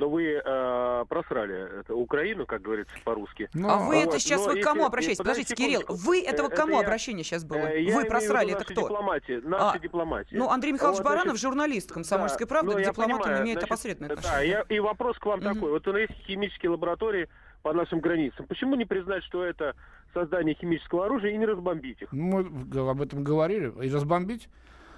но 0.00 0.08
вы 0.08 0.40
э, 0.42 1.04
просрали 1.08 1.80
это, 1.80 1.94
Украину, 1.94 2.46
как 2.46 2.62
говорится 2.62 2.94
по-русски. 3.04 3.50
Ну, 3.52 3.68
а 3.68 3.76
вы 3.78 3.96
вот. 3.96 4.08
это 4.08 4.18
сейчас 4.18 4.40
но 4.40 4.52
вы 4.52 4.60
к 4.60 4.64
кому 4.64 4.86
обращаетесь? 4.86 5.18
Подождите, 5.18 5.54
Кирилл, 5.54 5.82
вы 5.88 6.22
этого 6.22 6.48
к 6.48 6.56
кому 6.56 6.78
это 6.78 6.86
обращение 6.86 7.22
сейчас 7.22 7.44
было? 7.44 7.58
Э, 7.58 7.94
вы 7.94 8.06
просрали, 8.06 8.54
это 8.54 8.64
кто? 8.64 8.82
Дипломатия, 8.82 9.40
наша 9.44 9.72
а, 9.72 9.78
дипломатия. 9.78 10.36
Ну, 10.36 10.48
Андрей 10.48 10.72
Михайлович 10.72 10.98
вот, 10.98 11.04
Баранов, 11.04 11.24
значит, 11.24 11.42
журналист 11.42 11.92
«Комсомольской 11.92 12.46
да, 12.46 12.48
правды», 12.48 12.74
к 12.74 12.86
дипломатам 12.86 13.22
понимаю, 13.22 13.42
имеет 13.44 13.58
значит, 13.58 13.70
опосредственное 13.70 14.12
отношение. 14.12 14.38
Да, 14.38 14.42
я, 14.42 14.76
и 14.76 14.80
вопрос 14.80 15.18
к 15.18 15.26
вам 15.26 15.40
угу. 15.40 15.54
такой. 15.54 15.70
Вот 15.70 15.86
у 15.86 15.92
нас 15.92 16.00
есть 16.00 16.14
химические 16.26 16.70
лаборатории 16.70 17.28
по 17.62 17.74
нашим 17.74 18.00
границам. 18.00 18.46
Почему 18.46 18.74
не 18.76 18.86
признать, 18.86 19.22
что 19.24 19.44
это 19.44 19.76
создание 20.14 20.54
химического 20.54 21.04
оружия 21.04 21.32
и 21.32 21.36
не 21.36 21.44
разбомбить 21.44 22.00
их? 22.00 22.10
Мы 22.10 22.40
об 22.40 23.02
этом 23.02 23.22
говорили. 23.22 23.70
И 23.84 23.90
разбомбить? 23.90 24.48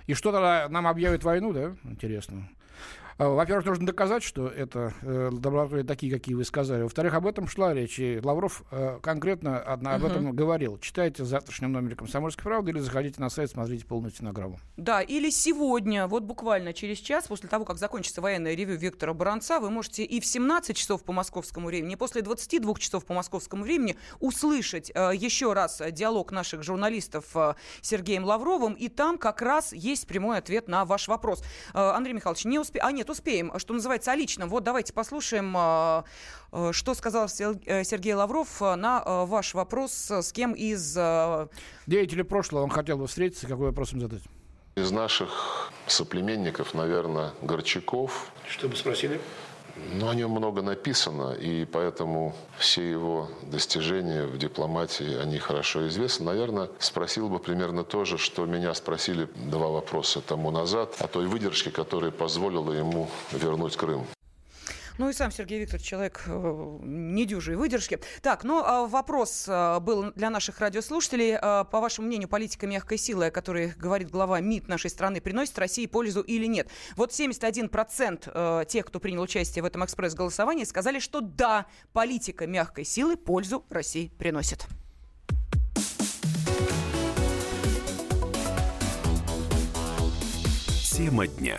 И 0.07 0.15
что 0.15 0.31
тогда 0.31 0.69
нам 0.69 0.87
объявят 0.87 1.25
войну, 1.25 1.53
да? 1.53 1.75
Интересно. 1.85 2.49
А, 3.19 3.29
во-первых, 3.29 3.67
нужно 3.67 3.87
доказать, 3.87 4.23
что 4.23 4.49
это 4.49 4.93
э, 5.03 5.31
лаборатории 5.33 5.83
такие, 5.83 6.13
какие 6.13 6.35
вы 6.35 6.45
сказали. 6.45 6.83
Во-вторых, 6.83 7.15
об 7.15 7.27
этом 7.27 7.47
шла 7.47 7.75
речь. 7.75 7.99
И 7.99 8.21
Лавров 8.23 8.65
э, 8.71 8.99
конкретно 9.03 9.59
одна, 9.61 9.95
об 9.95 10.05
этом 10.05 10.35
говорил. 10.35 10.79
Читайте 10.79 11.23
в 11.23 11.27
завтрашнем 11.27 11.73
номере 11.73 11.97
«Комсомольской 11.97 12.45
правды» 12.45 12.71
или 12.71 12.79
заходите 12.79 13.21
на 13.21 13.31
сайт, 13.31 13.51
смотрите 13.51 13.87
полную 13.87 14.13
стенограмму. 14.13 14.59
Да, 14.77 15.03
или 15.03 15.31
сегодня, 15.31 16.07
вот 16.07 16.23
буквально 16.23 16.73
через 16.73 16.99
час, 16.99 17.27
после 17.29 17.49
того, 17.49 17.65
как 17.65 17.79
закончится 17.79 18.21
военное 18.21 18.55
ревю 18.55 18.77
Виктора 18.77 19.15
Баранца, 19.15 19.61
вы 19.61 19.71
можете 19.71 20.05
и 20.05 20.21
в 20.21 20.27
17 20.27 20.77
часов 20.77 21.05
по 21.05 21.13
московскому 21.13 21.69
времени, 21.69 21.95
и 21.95 21.97
после 21.97 22.23
22 22.23 22.75
часов 22.77 23.05
по 23.05 23.15
московскому 23.15 23.63
времени 23.63 23.97
услышать 24.21 24.91
э, 24.95 25.13
еще 25.15 25.53
раз 25.53 25.83
диалог 25.91 26.33
наших 26.33 26.63
журналистов 26.63 27.25
э, 27.35 27.55
Сергеем 27.81 28.25
Лавровым, 28.25 28.73
и 28.75 28.89
там 28.89 29.19
как 29.19 29.43
раз 29.43 29.73
есть 29.73 30.07
прямой 30.07 30.39
ответ 30.39 30.69
на 30.69 30.85
ваш 30.85 31.09
вопрос. 31.09 31.43
Э, 31.75 31.91
Андрей 31.91 32.15
Михайлович, 32.15 32.45
не 32.45 32.59
успе... 32.59 32.81
А 32.81 32.93
нет, 32.93 33.11
успеем, 33.13 33.53
что 33.59 33.73
называется, 33.75 34.13
о 34.13 34.17
личном. 34.17 34.49
Вот 34.49 34.65
давайте 34.65 34.93
послушаем, 34.93 35.55
э, 35.57 36.03
э, 36.53 36.73
что 36.73 36.95
сказал 36.95 37.29
Сергей 37.29 38.15
Лавров 38.15 38.61
на 38.61 39.25
ваш 39.27 39.55
вопрос, 39.55 40.11
с 40.11 40.33
кем 40.33 40.53
из... 40.53 40.95
Деятелей 41.87 42.25
прошлого 42.25 42.65
он 42.65 42.71
хотел 42.71 42.99
бы 42.99 43.07
встретиться, 43.07 43.47
какой 43.47 43.67
вопрос 43.67 43.93
им 43.93 44.01
задать? 44.01 44.23
Из 44.75 44.91
наших 44.91 45.71
соплеменников, 45.87 46.75
наверное, 46.75 47.33
Горчаков. 47.43 48.33
Что 48.49 48.69
бы 48.69 48.77
спросили? 48.77 49.21
Ну, 49.77 50.09
о 50.09 50.15
нем 50.15 50.31
много 50.31 50.63
написано, 50.63 51.33
и 51.33 51.65
поэтому 51.65 52.35
все 52.59 52.89
его 52.89 53.29
достижения 53.43 54.27
в 54.27 54.39
дипломатии, 54.39 55.17
они 55.21 55.39
хорошо 55.39 55.89
известны. 55.89 56.27
Наверное, 56.27 56.69
спросил 56.79 57.29
бы 57.29 57.39
примерно 57.39 57.85
то 57.85 58.05
же, 58.05 58.19
что 58.19 58.47
меня 58.47 58.75
спросили 58.75 59.29
два 59.35 59.69
вопроса 59.69 60.21
тому 60.21 60.51
назад, 60.51 60.97
о 60.99 61.09
той 61.09 61.27
выдержке, 61.27 61.71
которая 61.71 62.11
позволила 62.11 62.73
ему 62.73 63.09
вернуть 63.33 63.77
Крым. 63.77 64.07
Ну 64.99 65.09
и 65.09 65.13
сам 65.13 65.31
Сергей 65.31 65.61
Викторович 65.61 65.87
человек 65.87 66.23
э, 66.27 66.79
недюжей 66.83 67.57
выдержки. 67.57 67.99
Так, 68.21 68.45
ну 68.45 68.63
а 68.65 68.87
вопрос 68.87 69.47
э, 69.49 69.81
был 69.81 70.13
для 70.13 70.31
наших 70.31 70.61
радиослушателей. 70.61 71.39
Э, 71.41 71.65
по 71.65 71.81
вашему 71.81 72.07
мнению, 72.09 72.29
политика 72.29 72.67
мягкой 72.67 72.99
силы, 72.99 73.27
о 73.27 73.31
которой 73.31 73.73
говорит 73.77 74.11
глава 74.11 74.41
МИД 74.41 74.69
нашей 74.69 74.91
страны, 74.91 75.21
приносит 75.21 75.59
России 75.59 75.87
пользу 75.87 76.21
или 76.21 76.47
нет? 76.47 76.69
Вот 76.97 77.11
71% 77.11 78.31
э, 78.33 78.65
тех, 78.67 78.87
кто 78.87 79.01
принял 79.01 79.23
участие 79.23 79.63
в 79.63 79.67
этом 79.67 79.85
экспресс-голосовании, 79.85 80.65
сказали, 80.65 80.99
что 80.99 81.21
да, 81.21 81.67
политика 81.93 82.47
мягкой 82.47 82.85
силы 82.85 83.17
пользу 83.17 83.65
России 83.71 84.13
приносит. 84.19 84.67
Тема 90.93 91.27
дня. 91.27 91.59